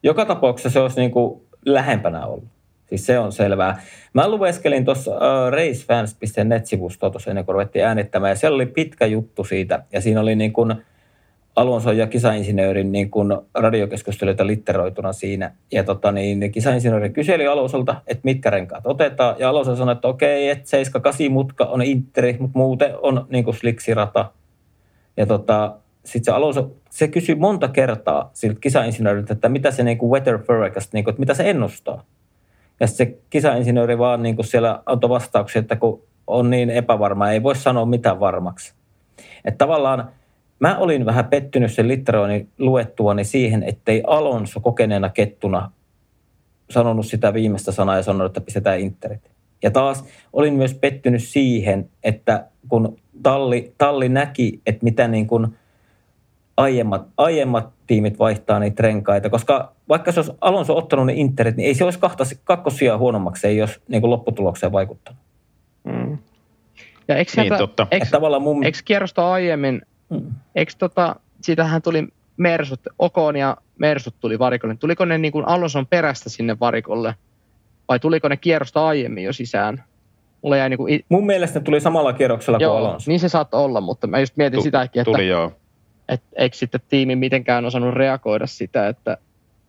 [0.03, 2.58] Joka tapauksessa se olisi niin kuin lähempänä ollut.
[2.89, 3.81] Siis se on selvää.
[4.13, 9.43] Mä lueskelin tuossa uh, racefans.net-sivustoa tuossa ennen kuin ruvettiin äänittämään, ja siellä oli pitkä juttu
[9.43, 10.75] siitä, ja siinä oli niin kuin
[11.55, 15.51] Alonso ja kisainsinöörin niin kuin radiokeskusteluita litteroituna siinä.
[15.71, 20.49] Ja tota, niin, kisainsinööri kyseli Alonsolta, että mitkä renkaat otetaan, ja Alonso sanoi, että okei,
[20.49, 20.77] että
[21.27, 24.31] 7-8 mutka on Interi, mutta muuten on niin kuin sliksirata.
[25.17, 25.75] Ja tota,
[26.05, 30.39] sitten se Alonso, se kysyi monta kertaa siltä kisainsinööriltä, että mitä se niin kuin weather
[30.39, 32.03] forecast, niin kuin, että mitä se ennustaa.
[32.79, 37.43] Ja se kisainsinööri vaan niin kuin siellä antoi vastauksia, että kun on niin epävarma, ei
[37.43, 38.73] voi sanoa mitään varmaksi.
[39.45, 40.09] Että tavallaan
[40.59, 45.71] mä olin vähän pettynyt sen litteroini luettuani siihen, ettei Alonso kokeneena kettuna
[46.69, 49.31] sanonut sitä viimeistä sanaa ja sanonut, että pistetään interit.
[49.63, 55.47] Ja taas olin myös pettynyt siihen, että kun talli, talli näki, että mitä niin kuin–
[56.59, 61.67] aiemmat, aiemmat tiimit vaihtaa niitä renkaita, koska vaikka se olisi Alonso ottanut ne Interit, niin
[61.67, 65.19] ei se olisi kahta, kakkosia huonommaksi, ei jos niin kuin lopputulokseen vaikuttanut.
[65.83, 66.17] Mm.
[67.07, 67.87] Ja eikö, niin, sieltä, totta.
[67.91, 68.63] Eikö, tavallaan mun...
[68.63, 70.21] eikö kierrosta aiemmin, mm.
[70.55, 72.07] eikö tota, siitähän tuli
[72.37, 74.75] Mersut, Okon ja Mersut tuli varikolle.
[74.75, 77.15] Tuliko ne niin kuin Alonson perästä sinne varikolle
[77.87, 79.83] vai tuliko ne kierrosta aiemmin jo sisään?
[80.41, 81.05] Mulla jäi niin kuin...
[81.09, 83.11] Mun mielestä ne tuli samalla kierroksella joo, kuin Alonso.
[83.11, 85.11] Niin se saattoi olla, mutta mä just mietin tu- sitäkin, että...
[85.11, 85.51] Tuli joo
[86.09, 89.17] et, eikö sitten tiimi mitenkään osannut reagoida sitä, että,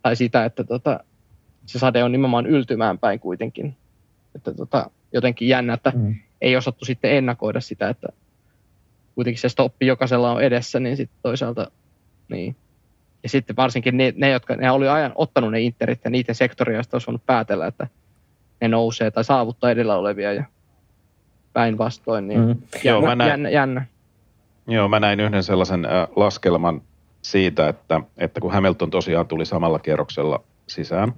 [0.03, 1.01] tai sitä, että tota,
[1.67, 3.77] se sade on nimenomaan yltymään päin kuitenkin.
[4.35, 6.15] Että tota, jotenkin jännä, että mm.
[6.41, 8.09] ei osattu sitten ennakoida sitä, että
[9.15, 11.71] kuitenkin se stoppi jokaisella on edessä, niin sitten toisaalta
[12.29, 12.57] niin.
[13.23, 16.77] Ja sitten varsinkin ne, ne jotka ne oli ajan ottanut ne interit ja niiden sektoria,
[16.77, 17.87] joista olisi voinut päätellä, että
[18.61, 20.45] ne nousee tai saavuttaa edellä olevia ja
[21.53, 22.29] päinvastoin.
[22.29, 22.57] Niin mm.
[22.85, 23.87] Joo, mä näin, jännä, jännä.
[24.67, 26.83] Joo, mä näin yhden sellaisen äh, laskelman
[27.23, 31.13] siitä, että, että kun Hamilton tosiaan tuli samalla kierroksella sisään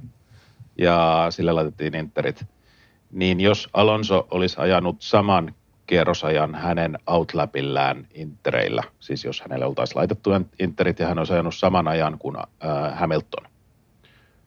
[0.78, 2.44] ja sille laitettiin interit,
[3.10, 5.54] niin jos Alonso olisi ajanut saman
[5.86, 11.88] kierrosajan hänen outlapillään intereillä, siis jos hänelle oltaisiin laitettu interit ja hän olisi ajanut saman
[11.88, 13.46] ajan kuin äh, Hamilton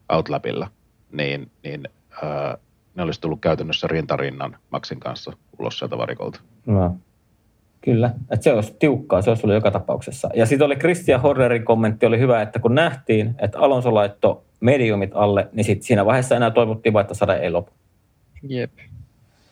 [0.10, 0.68] outlapilla,
[1.12, 1.90] niin, niin
[2.24, 2.58] äh,
[2.96, 6.40] ne olisi tullut käytännössä rintarinnan Maxin kanssa ulos sieltä varikolta.
[6.66, 6.98] No.
[7.86, 10.30] Kyllä, että se olisi tiukkaa, se olisi ollut joka tapauksessa.
[10.36, 15.12] Ja sitten oli Christian Hornerin kommentti, oli hyvä, että kun nähtiin, että Alonso laittoi mediumit
[15.14, 17.72] alle, niin sitten siinä vaiheessa enää toivottiin vain, että sade ei lopu.
[18.44, 18.72] Jep,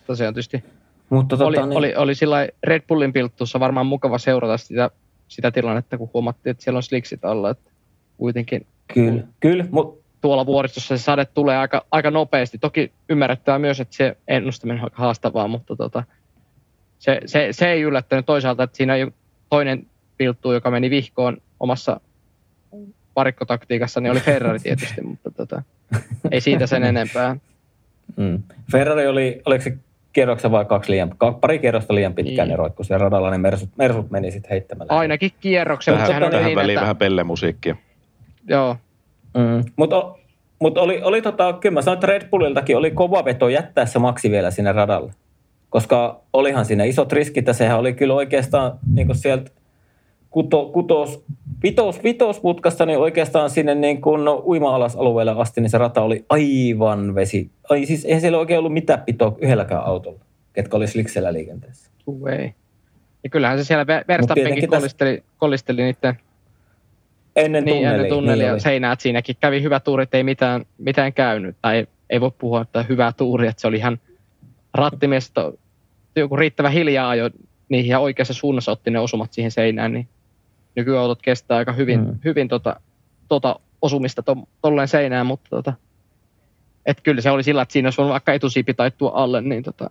[0.07, 0.63] tosiaan tietysti.
[1.09, 1.77] Mutta tota, oli, niin...
[1.77, 4.89] oli, oli sillä Red Bullin pilttuussa varmaan mukava seurata sitä,
[5.27, 7.71] sitä tilannetta, kun huomattiin, että siellä on sliksit alla, että
[8.17, 8.65] kuitenkin...
[8.93, 12.57] Kyllä, kyllä, mutta tuolla vuoristossa se sade tulee aika, aika nopeasti.
[12.57, 16.03] Toki ymmärrettää myös, että se ennustaminen on aika haastavaa, mutta tota,
[17.03, 18.93] se, se, se ei yllättänyt toisaalta, että siinä
[19.49, 19.85] toinen
[20.17, 21.99] pilttu, joka meni vihkoon omassa
[23.15, 25.63] varikkotaktiikassa, niin oli Ferrari tietysti, mutta tota,
[26.31, 27.35] ei siitä sen enempää.
[28.17, 28.43] Mm.
[28.71, 29.77] Ferrari oli, oliko se
[30.13, 34.11] kierroksen vai kaksi liian, pari kierrosta liian pitkään, niin, roikkui siellä radalla, niin Mersut, Mersut
[34.11, 34.93] meni sitten heittämällä.
[34.93, 36.81] Ainakin kierroksen, tähän, mutta sehän tähän niin, väliin että...
[36.81, 37.75] vähän pellemusiikkia.
[38.47, 38.77] Joo.
[39.37, 39.71] Mm.
[39.75, 40.15] Mutta
[40.59, 43.99] mut oli, oli tota, kyllä mä sanoin, että Red Bulliltakin oli kova veto jättää se
[43.99, 45.13] maksi vielä sinne radalle.
[45.73, 49.51] Koska olihan siinä isot riskit, ja sehän oli kyllä oikeastaan niin sieltä
[50.29, 51.25] kuto, kutos,
[51.63, 57.15] vitos, vitosputkasta, niin oikeastaan sinne niin kuin no, uima-alasalueelle asti, niin se rata oli aivan
[57.15, 57.51] vesi.
[57.69, 60.19] Ai siis eihän siellä oikein ollut mitään pitoa yhdelläkään autolla,
[60.53, 61.91] ketkä oli sliksellä liikenteessä.
[62.05, 62.53] Tuu ei.
[63.23, 65.25] Ja kyllähän se siellä Verstappenkin kollisteli, täs...
[65.37, 66.17] kollisteli niiden
[67.35, 67.95] Ennen niin, tunnelia.
[67.95, 71.55] Ennen tunnelia niin seinää, että siinäkin kävi hyvä tuuri, että ei mitään, mitään käynyt.
[71.61, 73.99] Tai ei, ei voi puhua, että hyvä tuuri, että se oli ihan
[74.73, 75.31] rattimies,
[76.15, 77.29] joku riittävä hiljaa jo
[77.69, 80.07] niihin ja oikeassa suunnassa otti ne osumat siihen seinään, niin
[80.75, 82.19] nykyautot kestää aika hyvin, mm.
[82.25, 82.79] hyvin tota,
[83.27, 85.73] tota osumista to, tolleen seinään, mutta tota,
[86.85, 89.89] et kyllä se oli sillä, että siinä olisi voinut vaikka etusiipi taittua alle, niin tota,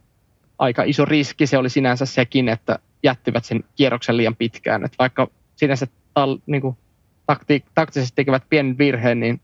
[0.58, 4.84] aika iso riski se oli sinänsä sekin, että jättivät sen kierroksen liian pitkään.
[4.84, 6.76] Et vaikka sinänsä tal, niin kuin,
[7.26, 9.40] takti, taktisesti tekevät pienen virheen, niin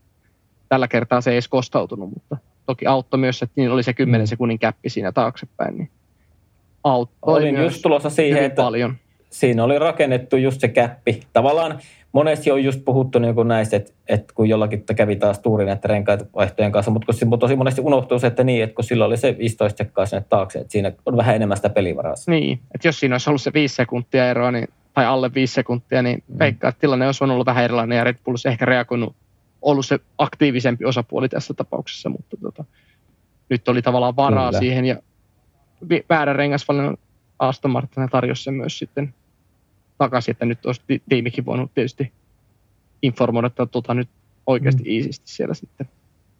[0.69, 4.25] tällä kertaa se ei edes kostautunut, mutta toki auttoi myös, että niin oli se 10
[4.25, 4.27] mm.
[4.27, 5.89] sekunnin käppi siinä taaksepäin, niin
[6.83, 8.95] auttoi Olin just tulossa siihen, että paljon
[9.29, 11.23] siinä oli rakennettu just se käppi.
[11.33, 11.79] Tavallaan
[12.11, 15.89] monesti on just puhuttu niin kuin näistä, että, että kun jollakin kävi taas tuuri näiden
[15.89, 19.37] renkaiden kanssa, mutta kun tosi monesti unohtuu se, että niin, että kun sillä oli se
[19.37, 22.13] 15 sekkaa sinne taakse, että siinä on vähän enemmän sitä pelivaraa.
[22.27, 26.01] Niin, että jos siinä olisi ollut se 5 sekuntia eroa, niin, tai alle 5 sekuntia,
[26.01, 26.39] niin mm.
[26.39, 29.15] veikkaa, että tilanne olisi ollut vähän erilainen ja Red Bull olisi ehkä reagoinut,
[29.61, 32.63] ollut se aktiivisempi osapuoli tässä tapauksessa, mutta tota,
[33.49, 34.59] nyt oli tavallaan varaa Kyllä.
[34.59, 34.95] siihen ja
[36.09, 36.97] väärä rengasvalinnan
[37.39, 39.13] Aston Martin tarjosi sen myös sitten
[39.97, 42.11] takaisin, että nyt olisi tiimikin voinut tietysti
[43.01, 44.09] informoida, että tuota nyt
[44.47, 44.89] oikeasti mm.
[44.89, 45.87] iisisti siellä sitten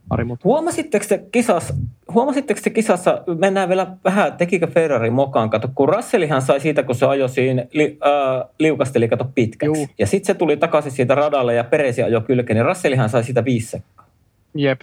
[0.10, 0.42] pari muuta.
[0.44, 1.74] Huomasitteko te kisassa,
[2.14, 6.96] huomasitteko te kisassa, mennään vielä vähän, tekikö Ferrari mokaan, kato, kun Russellihan sai siitä, kun
[6.96, 9.80] se ajoi siinä, li, äh, liukasteli, kato pitkäksi.
[9.80, 9.88] Juu.
[9.98, 13.46] Ja sitten se tuli takaisin siitä radalle ja Peresi ajoi kylkeen, niin Russellihan sai siitä
[13.46, 14.08] viisi sekkaa.
[14.56, 14.82] Jep.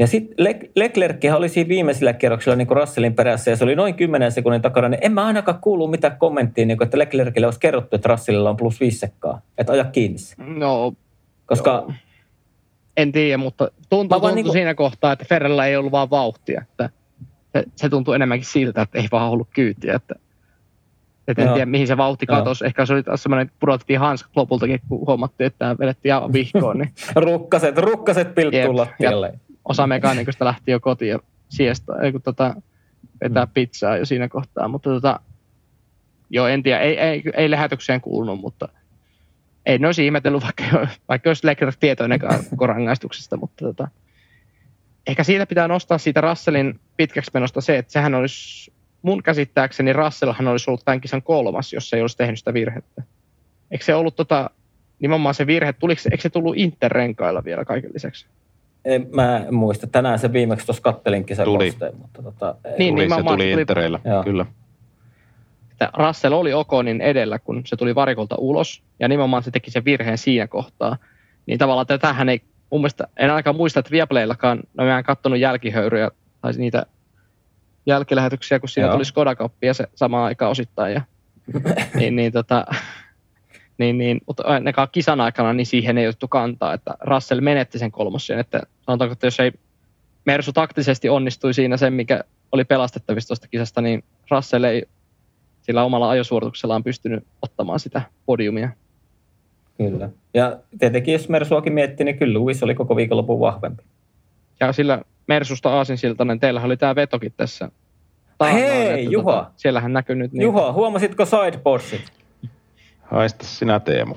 [0.00, 3.94] Ja sitten Le- Leclerc oli siinä viimeisellä kierroksella niin Russellin perässä ja se oli noin
[3.94, 7.60] 10 sekunnin takana, niin en mä ainakaan kuulu mitään kommenttia, niin kuin, että Leclercille olisi
[7.60, 10.92] kerrottu, että Russellilla on plus viisi sekkaa, että aja kiinni No,
[11.46, 11.70] Koska...
[11.70, 11.92] Joo.
[12.96, 14.52] En tiedä, mutta tuntuu, tuntui niin kuin...
[14.52, 16.62] siinä kohtaa, että Ferrella ei ollut vaan vauhtia.
[16.62, 16.90] Että
[17.52, 19.94] se, se tuntuu enemmänkin siltä, että ei vaan ollut kyytiä.
[19.94, 20.14] Että,
[21.28, 22.66] että en tiedä, mihin se vauhti katosi.
[22.66, 26.78] Ehkä se oli taas semmoinen, pudotettiin hanskat lopultakin, kun huomattiin, että tämä vedettiin aivan vihkoon.
[26.78, 26.92] Niin...
[27.26, 29.32] rukkaset, rukkaset pilttuu lattialle
[29.70, 31.18] osa mekaanikosta lähti jo kotiin ja
[31.48, 32.54] siesta, ei kun tota,
[33.20, 33.50] vetää mm.
[33.54, 35.20] pizzaa jo siinä kohtaa, mutta tota,
[36.30, 38.68] joo, en tiedä, ei, ei, ei lähetykseen kuulunut, mutta
[39.66, 42.20] ei ne olisi ihmetellyt, vaikka, vaikka olisi Leclerc tietoinen
[42.66, 43.88] rangaistuksesta, mutta tota,
[45.06, 50.48] ehkä siitä pitää nostaa siitä Russellin pitkäksi menosta se, että sehän olisi, mun käsittääkseni Russellhan
[50.48, 53.02] olisi ollut tämän kisan kolmas, jos se ei olisi tehnyt sitä virhettä.
[53.70, 54.50] Eikö se ollut tota,
[55.00, 58.26] nimenomaan se virhe, tuliko, eikö se tullut Interrenkailla vielä kaiken lisäksi?
[58.84, 59.86] En, mä en muista.
[59.86, 61.70] Tänään se viimeksi tuossa kattelinkin sen tuli.
[61.70, 64.46] Kosteen, mutta tota, niin, tuli, niin, se tuli Intereillä, kyllä.
[65.70, 69.84] Että Russell oli Okonin edellä, kun se tuli varikolta ulos, ja nimenomaan se teki sen
[69.84, 70.96] virheen siinä kohtaa.
[71.46, 75.38] Niin tavallaan tätähän ei, mun mielestä, en ainakaan muista, että Viaplayllakaan, no mä en katsonut
[75.38, 76.10] jälkihöyryjä,
[76.40, 76.86] tai niitä
[77.86, 78.94] jälkilähetyksiä, kun siinä Joo.
[78.94, 81.02] tuli Skoda ja se samaan aikaan osittain, ja
[81.94, 82.66] niin, niin tota,
[83.80, 87.90] niin, niin, mutta ainakaan kisan aikana niin siihen ei otettu kantaa, että Russell menetti sen
[87.90, 89.52] kolmosen, että sanotaanko, että jos ei
[90.24, 94.82] Mersu taktisesti onnistui siinä sen, mikä oli pelastettavissa tuosta kisasta, niin Russell ei
[95.62, 98.70] sillä omalla ajosuorituksellaan pystynyt ottamaan sitä podiumia.
[99.78, 100.10] Kyllä.
[100.34, 103.82] Ja tietenkin jos Mersuakin miettii, niin kyllä Lewis oli koko viikonlopun vahvempi.
[104.60, 107.70] Ja sillä Mersusta aasinsiltainen, teillä oli tämä vetokin tässä.
[108.38, 109.32] Taannoin, Hei, Juha!
[109.32, 110.32] Tota, siellähän näkyy nyt.
[110.32, 110.42] Niin...
[110.42, 112.19] Juha, huomasitko sideboardsit?
[113.10, 114.14] Haista sinä Teemu.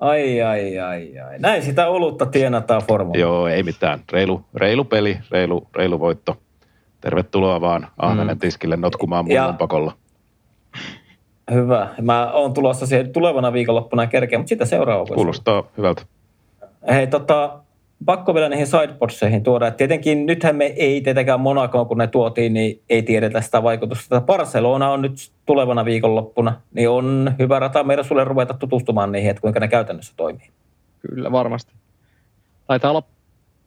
[0.00, 1.38] Ai, ai, ai, ai.
[1.38, 3.18] Näin sitä olutta tienataan formula.
[3.18, 4.00] Joo, ei mitään.
[4.12, 6.36] Reilu, reilu peli, reilu, reilu voitto.
[7.00, 8.40] Tervetuloa vaan Ahvenen mm.
[8.40, 9.54] tiskille notkumaan mun ja...
[9.58, 9.92] pakolla.
[11.50, 11.88] Hyvä.
[12.02, 15.06] Mä oon tulossa siihen tulevana viikonloppuna kerkeä, mutta sitä seuraava.
[15.06, 16.02] Kuulostaa hyvältä.
[16.88, 17.58] Hei, tota,
[18.04, 19.66] pakko vielä niihin sideboardseihin tuoda.
[19.66, 24.20] Et tietenkin nythän me ei tietenkään Monacoon, kun ne tuotiin, niin ei tiedetä sitä vaikutusta.
[24.20, 29.40] Barcelona on nyt tulevana viikonloppuna, niin on hyvä rata meidän sulle ruveta tutustumaan niihin, että
[29.40, 30.50] kuinka ne käytännössä toimii.
[30.98, 31.72] Kyllä, varmasti.
[32.66, 33.02] Taitaa olla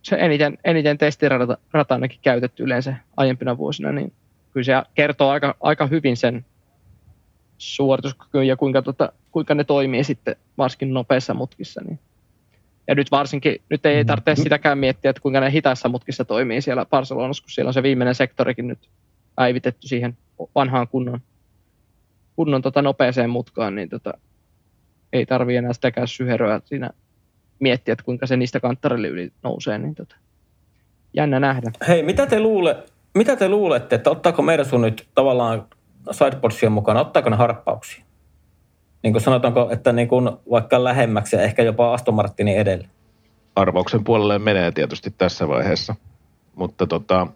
[0.02, 1.58] se eniten, eniten testirata
[1.90, 4.14] ainakin käytetty yleensä aiempina vuosina, niin
[4.54, 6.46] kyllä se kertoo aika, aika hyvin sen
[7.58, 11.82] suorituskykyyn ja kuinka, tota, kuinka ne toimii sitten varsinkin nopeissa mutkissa.
[11.82, 12.00] Niin
[12.88, 14.44] Ja nyt varsinkin, nyt ei tarvitse mm.
[14.44, 18.16] sitäkään miettiä, että kuinka ne hitaissa mutkissa toimii siellä Barcelonassa, kun siellä on se viimeinen
[18.16, 18.90] sektorikin nyt
[19.36, 20.18] päivitetty siihen
[20.56, 21.20] vanhaan kunnon,
[22.36, 24.14] kunnon tota nopeeseen mutkaan, niin tota,
[25.14, 26.90] ei tarvii enää sitäkään syheröä siinä
[27.60, 30.16] miettiä, että kuinka se niistä kanttarille yli nousee, niin tota,
[31.14, 31.72] jännä nähdä.
[31.88, 32.78] Hei, mitä te, luule,
[33.14, 35.66] mitä te luulette, että ottaako Mersu nyt tavallaan
[36.12, 38.06] sideboardsien mukana, ottaako ne harppauksia?
[39.04, 42.88] Niin kuin sanotaanko, että niin kuin vaikka lähemmäksi ja ehkä jopa Aston Martinin edelle?
[43.56, 45.95] Arvauksen puolelle menee tietysti tässä vaiheessa,
[46.56, 47.28] mutta tota,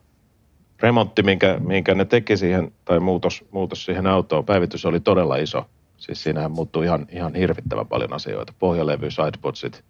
[0.80, 5.66] remontti, minkä, minkä ne teki siihen, tai muutos, muutos siihen autoon, päivitys oli todella iso.
[5.98, 8.54] Siis siinähän muuttui ihan, ihan hirvittävän paljon asioita.
[8.60, 9.84] Pohjalevy, sidepodsit,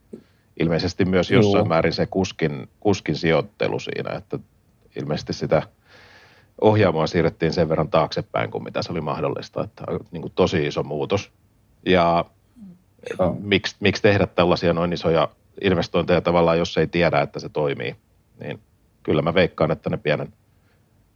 [0.59, 1.65] ilmeisesti myös jossain Joo.
[1.65, 4.39] määrin se kuskin, kuskin sijoittelu siinä, että
[4.95, 5.61] ilmeisesti sitä
[6.61, 10.83] ohjaamoa siirrettiin sen verran taaksepäin kuin mitä se oli mahdollista, että niin kuin tosi iso
[10.83, 11.31] muutos.
[11.85, 12.25] Ja
[13.39, 15.29] miksi, miksi tehdä tällaisia noin isoja
[15.61, 17.95] investointeja tavallaan, jos ei tiedä, että se toimii,
[18.39, 18.59] niin
[19.03, 20.33] kyllä mä veikkaan, että ne pienen,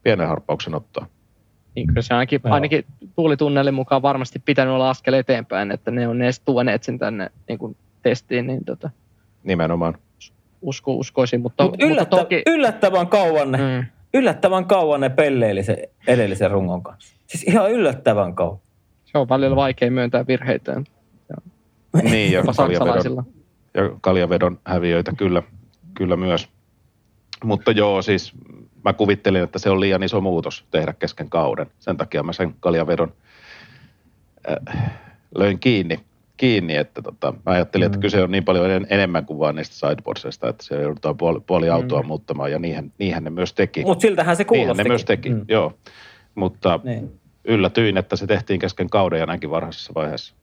[0.04, 1.06] pienen harppauksen ottaa.
[1.76, 6.18] Niin kyllä se ainakin, ainakin tuulitunnelin mukaan varmasti pitänyt olla askel eteenpäin, että ne on
[6.18, 8.48] ne tuoneet sen tänne niin kuin testiin.
[8.48, 8.90] Niin tota,
[9.44, 9.98] Nimenomaan.
[10.62, 12.42] Usko, uskoisin, mutta, Mut yllättä, mutta toki...
[12.48, 13.86] yllättävän kauan ne, mm.
[14.14, 17.16] yllättävän kauan ne pelleili sen edellisen rungon kanssa.
[17.28, 18.60] Siis ihan yllättävän kauan.
[19.12, 20.82] Se on paljon vaikea myöntää virheitä.
[22.04, 23.26] Niin, ja kaljavedon,
[23.74, 25.44] ja kaljavedon häviöitä kyllä,
[25.94, 26.50] kyllä myös.
[27.44, 28.34] Mutta joo, siis
[28.86, 31.68] mä kuvittelin, että se on liian iso muutos tehdä kesken kauden.
[31.80, 33.14] Sen takia mä sen kaljavedon
[34.50, 34.92] äh,
[35.36, 36.00] löin kiinni,
[36.38, 37.86] kiinni että tota, mä ajattelin, mm.
[37.86, 41.40] että kyse on niin paljon en, enemmän kuin vain niistä sideboardsista, että siellä joudutaan puoli,
[41.40, 42.08] puoli autoa mm.
[42.08, 43.84] muuttamaan ja niihin, niihin ne myös teki.
[43.84, 44.68] Mutta siltähän se kuulosti.
[44.68, 45.46] Niinhän ne myös teki, mm.
[45.48, 45.74] joo.
[46.36, 47.19] Mutta niin.
[47.44, 50.34] Yllätyin, että se tehtiin kesken kauden ja näinkin varhaisessa vaiheessa.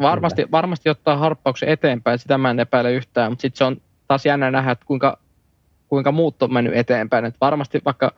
[0.00, 4.26] Varmasti, varmasti ottaa harppauksen eteenpäin, sitä mä en epäile yhtään, mutta sitten se on taas
[4.26, 5.18] jännä nähdä, että kuinka
[5.88, 7.24] kuinka muut on mennyt eteenpäin.
[7.24, 8.12] Et varmasti vaikka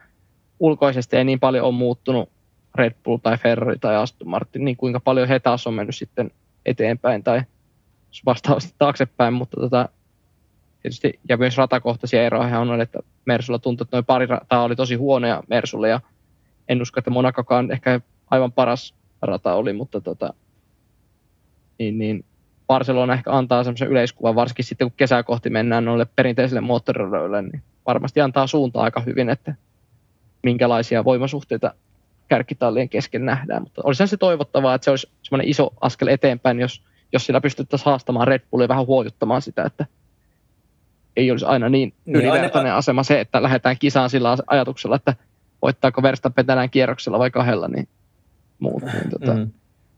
[0.61, 2.29] ulkoisesti ei niin paljon ole muuttunut
[2.75, 6.31] Red Bull tai Ferrari tai Aston Martin, niin kuinka paljon he taas on mennyt sitten
[6.67, 7.43] eteenpäin tai
[8.27, 9.89] vastaavasti taaksepäin, mutta tota,
[10.83, 14.95] tietysti, ja myös ratakohtaisia eroja on, että Mersulla tuntuu, että noin pari rataa oli tosi
[14.95, 16.01] huonoja Mersulle, ja
[16.71, 18.01] en usko, että Monakokaan ehkä
[18.31, 20.35] aivan paras rata oli, mutta tota,
[21.79, 22.25] niin, niin
[22.67, 27.63] Barcelona ehkä antaa semmoisen yleiskuvan, varsinkin sitten kun kesää kohti mennään noille perinteisille moottoriradioille, niin
[27.87, 29.55] varmasti antaa suuntaa aika hyvin, että
[30.43, 31.75] minkälaisia voimasuhteita
[32.29, 33.63] kärkitallien kesken nähdään.
[33.63, 37.87] Mutta olisi se toivottavaa, että se olisi semmoinen iso askel eteenpäin, jos, jos sillä pystyttäisiin
[37.87, 39.87] haastamaan Red Bullia vähän huojuttamaan sitä, että
[41.17, 42.77] ei olisi aina niin, niin ylivertainen aina...
[42.77, 45.15] asema se, että lähdetään kisaan sillä ajatuksella, että
[45.63, 47.89] voittaako Verstappen tänään kierroksella vai kahdella, niin
[48.59, 48.83] muut.
[48.83, 49.51] Niin tota, mm.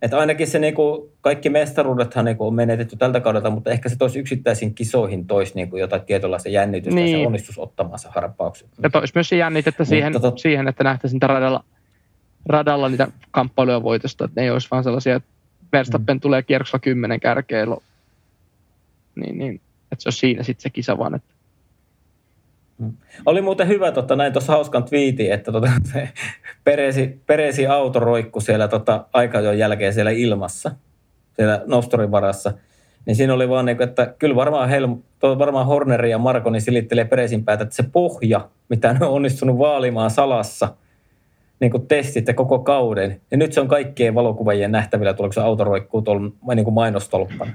[0.03, 4.19] Että ainakin se niinku, kaikki mestaruudethan niinku on menetetty tältä kaudelta, mutta ehkä se toisi
[4.19, 7.07] yksittäisiin kisoihin toisi niinku jotain tietynlaista jännitystä niin.
[7.07, 7.27] ja se niin.
[7.27, 8.69] onnistus ottamassa harppauksen.
[8.83, 10.39] Ja toisi myös se jännitettä siihen, tot...
[10.39, 11.65] siihen että nähtäisiin radalla,
[12.47, 15.29] radalla niitä kamppailuja voitosta, että ne ei olisi vaan sellaisia, että
[15.73, 16.21] Verstappen mm.
[16.21, 17.77] tulee kierroksella kymmenen kärkeillä,
[19.15, 19.61] niin, niin,
[19.93, 21.32] että se on siinä sitten se kisa vaan, että.
[23.27, 26.09] Oli muuten hyvä, tota, näin tuossa hauskan twiitin, että tota, se
[26.65, 30.71] peresi, peresi auto roikku siellä tota, aikajon jälkeen siellä ilmassa,
[31.33, 32.53] siellä Nostorin varassa.
[33.07, 37.05] Niin siinä oli vaan, niin että kyllä varmaan, Helm, varmaan Horneri ja Marko niin silittelee
[37.05, 40.69] Peresin päätä, että se pohja, mitä ne on onnistunut vaalimaan salassa,
[41.61, 45.41] niin kuin testit ja koko kauden, ja nyt se on kaikkien valokuvajien nähtävillä, tuleeko se
[45.41, 47.53] auto roikkuu tuolla niin kuin mainostolppana.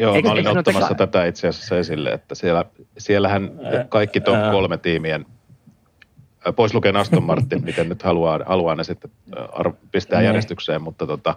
[0.00, 1.06] Joo, Eikö, mä olin ottamassa teka...
[1.06, 2.64] tätä itse asiassa esille, että siellä,
[2.98, 3.50] siellähän
[3.88, 5.26] kaikki top kolme tiimien,
[6.56, 9.10] pois lukien Aston Martin, miten nyt haluaa, haluaa ne sitten
[9.92, 10.26] pistää mm.
[10.26, 11.34] järjestykseen, mutta tota,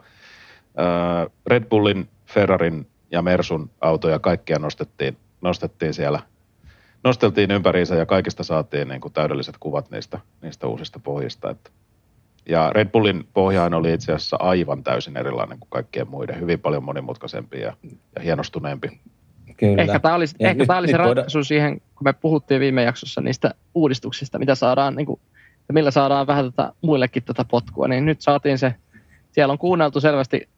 [1.47, 6.20] Red Bullin, Ferrarin ja Mersun autoja kaikkia nostettiin, nostettiin siellä,
[7.03, 11.70] nosteltiin ympäriinsä ja kaikista saatiin niin kuin täydelliset kuvat niistä, niistä uusista pohjista, että
[12.50, 16.84] ja Red Bullin pohjaan oli itse asiassa aivan täysin erilainen kuin kaikkien muiden, hyvin paljon
[16.84, 17.74] monimutkaisempi ja,
[18.16, 19.02] ja hienostuneempi.
[19.58, 19.82] Kyllä.
[19.82, 21.43] Ehkä tämä oli, ehkä nyt, tämä oli se ratkaisu voida...
[21.43, 25.20] siihen, kun me puhuttiin viime jaksossa niistä uudistuksista, mitä saadaan, niin kuin,
[25.68, 28.76] ja millä saadaan vähän tätä, muillekin tätä potkua, niin nyt saatiin se,
[29.32, 30.50] siellä on kuunneltu selvästi,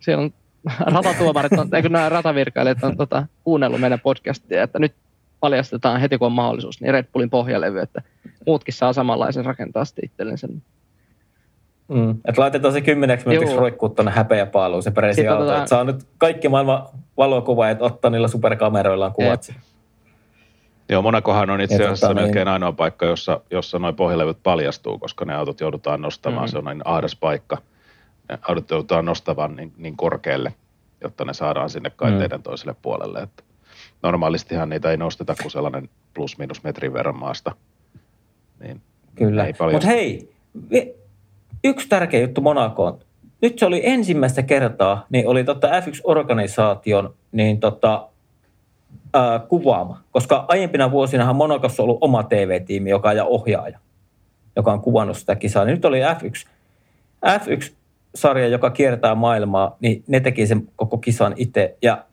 [0.00, 0.32] siellä on
[0.94, 4.94] ratatuomarit, on, eikö nämä ratavirkailijat on tota, kuunnellut meidän podcastia, että nyt
[5.40, 8.02] paljastetaan heti kun on mahdollisuus, niin Red Bullin pohjalevy, että
[8.46, 10.48] muutkin saa samanlaisen rakentaa sitten itsellensä.
[11.88, 12.10] Mm.
[12.10, 15.44] Että laitetaan se kymmeneksi minuutiksi roikkuu tuonne häpeäpaaluun se peresi auto.
[15.44, 15.56] Tota...
[15.56, 16.86] Että saa nyt kaikki maailman
[17.16, 19.48] valokuvaajat ottaa niillä superkameroillaan kuvat.
[19.48, 19.58] Eep.
[20.88, 22.48] Joo, Monakohan on itse asiassa tota, melkein niin...
[22.48, 26.44] ainoa paikka, jossa, jossa noin pohjalevyt paljastuu, koska ne autot joudutaan nostamaan.
[26.44, 26.50] Mm-hmm.
[26.50, 27.58] Se on niin ahdas paikka.
[28.28, 30.54] Ne autot joudutaan nostamaan niin, niin korkealle,
[31.00, 32.42] jotta ne saadaan sinne kaiteiden mm.
[32.42, 33.18] toiselle puolelle.
[33.18, 33.42] Että
[34.02, 37.54] normaalistihan niitä ei nosteta kuin sellainen plus-minus metrin verran maasta.
[38.60, 38.82] Niin
[39.14, 40.34] Kyllä, mutta hei,
[41.64, 42.98] yksi tärkeä juttu Monakoon.
[43.42, 48.08] Nyt se oli ensimmäistä kertaa, niin oli tota F1-organisaation niin tota,
[49.14, 50.00] ää, kuvaama.
[50.10, 53.78] Koska aiempina vuosinahan Monakossa on ollut oma TV-tiimi, joka ja ohjaaja,
[54.56, 55.64] joka on kuvannut sitä kisaa.
[55.64, 56.48] Niin nyt oli F1,
[57.26, 61.76] F1-sarja, joka kiertää maailmaa, niin ne teki sen koko kisan itse.
[61.82, 62.04] Ja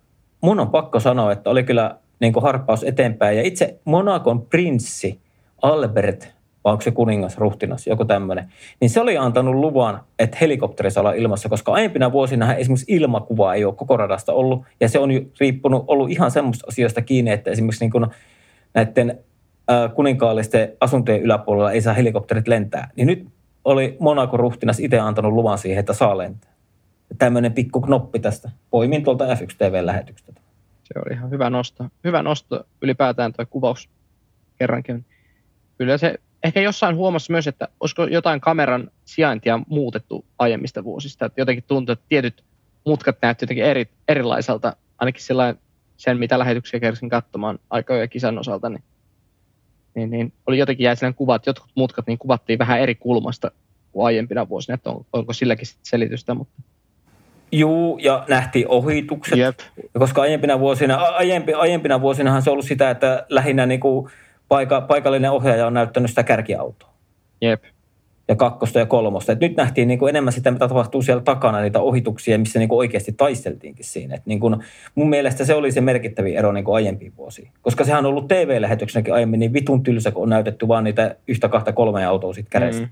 [0.42, 3.38] mun on pakko sanoa, että oli kyllä niin harppaus eteenpäin.
[3.38, 5.20] Ja itse Monakon prinssi
[5.62, 6.35] Albert
[6.66, 11.02] vai onko se kuningas, ruhtinas, joku tämmöinen, niin se oli antanut luvan, että helikopteri saa
[11.02, 15.10] olla ilmassa, koska aiempina vuosina esimerkiksi ilmakuva ei ole koko radasta ollut, ja se on
[15.40, 18.08] riippunut, ollut ihan semmoista asioista kiinni, että esimerkiksi niin kuin
[18.74, 19.20] näiden
[19.96, 22.90] kuninkaallisten asuntojen yläpuolella ei saa helikopterit lentää.
[22.96, 23.28] Niin nyt
[23.66, 26.52] oli Monaco ruhtinas itse antanut luvan siihen, että saa lentää.
[27.18, 28.52] Tämmöinen pikku knoppi tästä.
[28.70, 30.42] Poimin tuolta F1 TV-lähetyksestä.
[30.84, 31.86] Se oli ihan hyvä nosto.
[32.04, 33.90] Hyvä nosto ylipäätään tuo kuvaus
[34.60, 35.06] kerrankin.
[35.78, 36.16] Kyllä se
[36.46, 41.26] ehkä jossain huomassa myös, että olisiko jotain kameran sijaintia muutettu aiemmista vuosista.
[41.26, 42.44] Että jotenkin tuntuu, että tietyt
[42.86, 45.62] mutkat näyttävät jotenkin eri, erilaiselta, ainakin sellainen
[45.98, 48.84] sen, mitä lähetyksiä kersin katsomaan aikoja kisan osalta, niin,
[49.96, 53.52] niin, niin oli jotenkin jäi sellainen kuva, että jotkut mutkat niin kuvattiin vähän eri kulmasta
[53.92, 56.62] kuin aiempina vuosina, että on, onko silläkin selitystä, mutta
[57.52, 59.60] Juu, ja nähtiin ohitukset, Jep.
[60.00, 64.12] koska aiempina vuosina, aiempi, aiempina vuosinahan se on ollut sitä, että lähinnä niin kuin
[64.48, 66.90] paika, paikallinen ohjaaja on näyttänyt sitä kärkiautoa.
[67.42, 67.64] Jep.
[68.28, 69.32] Ja kakkosta ja kolmosta.
[69.32, 72.70] Et nyt nähtiin niin kuin enemmän sitä, mitä tapahtuu siellä takana, niitä ohituksia, missä niin
[72.70, 74.16] kuin oikeasti taisteltiinkin siinä.
[74.16, 74.56] Et niin kuin,
[74.96, 77.50] mun mielestä se oli se merkittävin ero niin kuin aiempiin vuosiin.
[77.62, 81.50] Koska sehän on ollut TV-lähetyksenäkin aiemmin niin vitun tylsä, kun on näytetty vaan niitä yhtä,
[81.50, 82.82] kahta, kolmea autoa sitten kädessä.
[82.82, 82.90] Mm.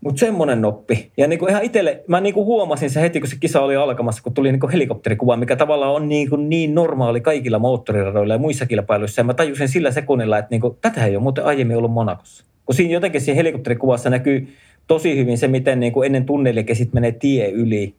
[0.00, 1.12] Mutta semmoinen noppi.
[1.16, 4.34] Ja niinku ihan itselle, mä niinku huomasin se heti, kun se kisa oli alkamassa, kun
[4.34, 9.20] tuli niinku helikopterikuva, mikä tavallaan on niinku niin normaali kaikilla moottoriradoilla ja muissa kilpailuissa.
[9.20, 12.44] Ja mä tajusin sillä sekunnilla, että niinku, tätä ei ole muuten aiemmin ollut Monakossa.
[12.66, 14.48] Kun siinä jotenkin siinä helikopterikuvassa näkyy
[14.86, 17.94] tosi hyvin se, miten niinku ennen tunnelikin sitten menee tie yli,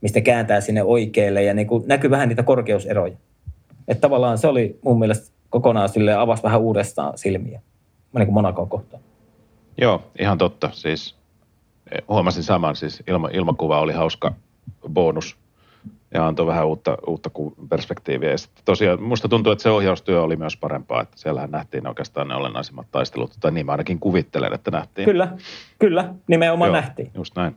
[0.00, 3.16] mistä kääntää sinne oikealle ja niinku näkyy vähän niitä korkeuseroja.
[3.88, 7.60] Että tavallaan se oli mun mielestä kokonaan sille avasi vähän uudestaan silmiä.
[8.14, 9.02] Niin kuin Monakoon kohtaan.
[9.78, 10.70] Joo, ihan totta.
[10.72, 11.15] Siis
[12.08, 14.32] huomasin saman, siis ilma, ilmakuva oli hauska
[14.88, 15.36] bonus
[16.14, 17.30] ja antoi vähän uutta, uutta
[17.68, 18.30] perspektiiviä.
[18.30, 22.34] Ja tosiaan musta tuntuu, että se ohjaustyö oli myös parempaa, että siellähän nähtiin oikeastaan ne
[22.34, 25.04] olennaisimmat taistelut, tai niin mä ainakin kuvittelen, että nähtiin.
[25.04, 25.28] Kyllä,
[25.78, 27.10] kyllä, nimenomaan Joo, nähtiin.
[27.14, 27.56] just näin.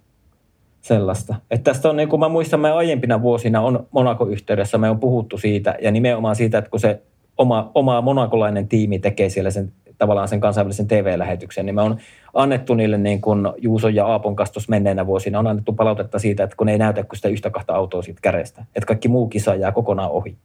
[0.81, 1.35] Sellaista.
[1.51, 5.37] Että tästä on, niin kuin mä muistan, me aiempina vuosina on Monaco-yhteydessä, me on puhuttu
[5.37, 7.01] siitä, ja nimenomaan siitä, että kun se
[7.37, 11.97] oma, oma monakolainen tiimi tekee siellä sen tavallaan sen kansainvälisen TV-lähetyksen, niin me on
[12.33, 16.55] annettu niille niin kuin Juuson ja Aapon kastus menneenä vuosina, on annettu palautetta siitä, että
[16.55, 19.71] kun ei näytä kuin sitä yhtä kahta autoa siitä kärestä, että kaikki muu kisa jää
[19.71, 20.37] kokonaan ohi.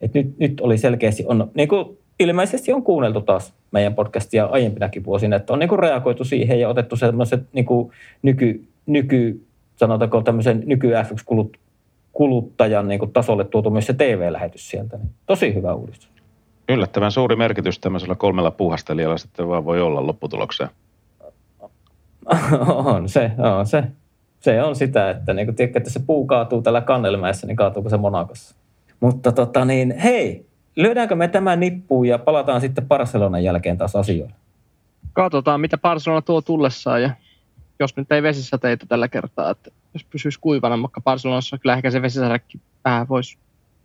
[0.00, 5.04] Et nyt, nyt oli selkeästi, on, niin kuin ilmeisesti on kuunneltu taas meidän podcastia aiempinakin
[5.04, 7.90] vuosina, että on niin kuin reagoitu siihen ja otettu sellaiset niin kuin
[8.22, 9.46] nyky, nyky,
[9.76, 11.50] sanotaanko tämmöisen nyky F1
[12.12, 14.96] kuluttajan niin kuin tasolle tuotu myös se TV-lähetys sieltä.
[14.96, 16.10] Niin tosi hyvä uudistus.
[16.68, 20.70] Yllättävän suuri merkitys tämmöisellä kolmella puhastelijalla sitten vaan voi olla lopputulokseen.
[22.94, 23.84] on se, on se.
[24.40, 27.88] Se on sitä, että niin kun tiedätkö, että se puu kaatuu tällä kannelmäessä, niin kaatuuko
[27.88, 28.54] se Monakossa.
[29.00, 34.34] Mutta tota niin, hei, lyödäänkö me tämä nippuun ja palataan sitten Barcelonan jälkeen taas asioille?
[35.12, 37.10] Katsotaan, mitä Barcelona tuo tullessaan ja
[37.80, 42.02] jos nyt ei vesisateita tällä kertaa, että jos pysyisi kuivana, vaikka Barcelonassa kyllä ehkä se
[42.02, 43.38] vesisadekin vähän voisi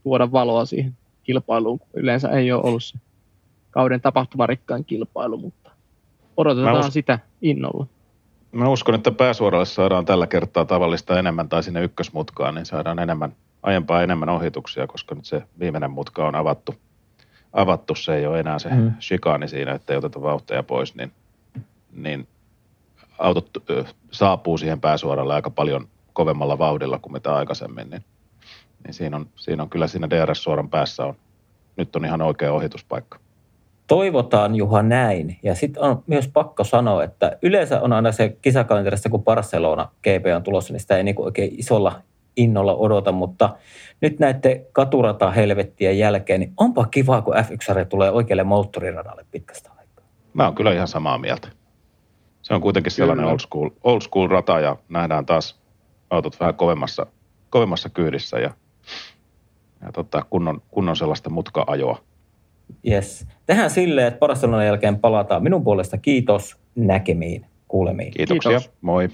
[0.03, 0.93] tuoda valoa siihen
[1.23, 1.79] kilpailuun.
[1.93, 2.97] Yleensä ei ole ollut se
[3.71, 5.71] kauden tapahtumarikkain kilpailu, mutta
[6.37, 7.87] odotetaan us- sitä innolla.
[8.55, 13.35] Mä uskon, että pääsuoralle saadaan tällä kertaa tavallista enemmän tai sinne ykkösmutkaan, niin saadaan enemmän,
[13.63, 16.75] aiempaa enemmän ohituksia, koska nyt se viimeinen mutka on avattu.
[17.53, 18.93] Avattu, se ei ole enää se mm.
[18.99, 21.11] shikaani siinä, että ei oteta vauhtia pois, niin,
[21.91, 22.27] niin
[23.17, 23.49] autot
[24.11, 28.03] saapuu siihen pääsuoralle aika paljon kovemmalla vauhdilla kuin mitä aikaisemmin, niin
[28.85, 31.15] niin siinä on, siinä on kyllä siinä DRS-suoran päässä on,
[31.77, 33.19] nyt on ihan oikea ohituspaikka.
[33.87, 35.39] Toivotaan Juha näin.
[35.43, 40.25] Ja sitten on myös pakko sanoa, että yleensä on aina se kisakalenterissa, kun Barcelona GP
[40.35, 42.01] on tulossa, niin sitä ei niin oikein isolla
[42.37, 43.49] innolla odota, mutta
[44.01, 50.05] nyt näiden katurata helvettien jälkeen, niin onpa kiva, kun F1 tulee oikealle moottoriradalle pitkästä aikaa.
[50.33, 51.47] Mä oon kyllä ihan samaa mieltä.
[52.41, 55.59] Se on kuitenkin sellainen old school, old school rata ja nähdään taas
[56.09, 57.05] autot vähän kovemmassa,
[57.49, 58.51] kovemmassa kyydissä ja
[59.81, 62.01] ja tota, kunnon, kunnon sellaista mutka-ajoa.
[62.87, 63.27] Yes.
[63.45, 65.43] Tehdään silleen, että Barcelonan jälkeen palataan.
[65.43, 68.11] Minun puolesta kiitos näkemiin, kuulemiin.
[68.11, 68.51] Kiitoksia.
[68.51, 68.71] Kiitos.
[68.81, 69.09] Moi.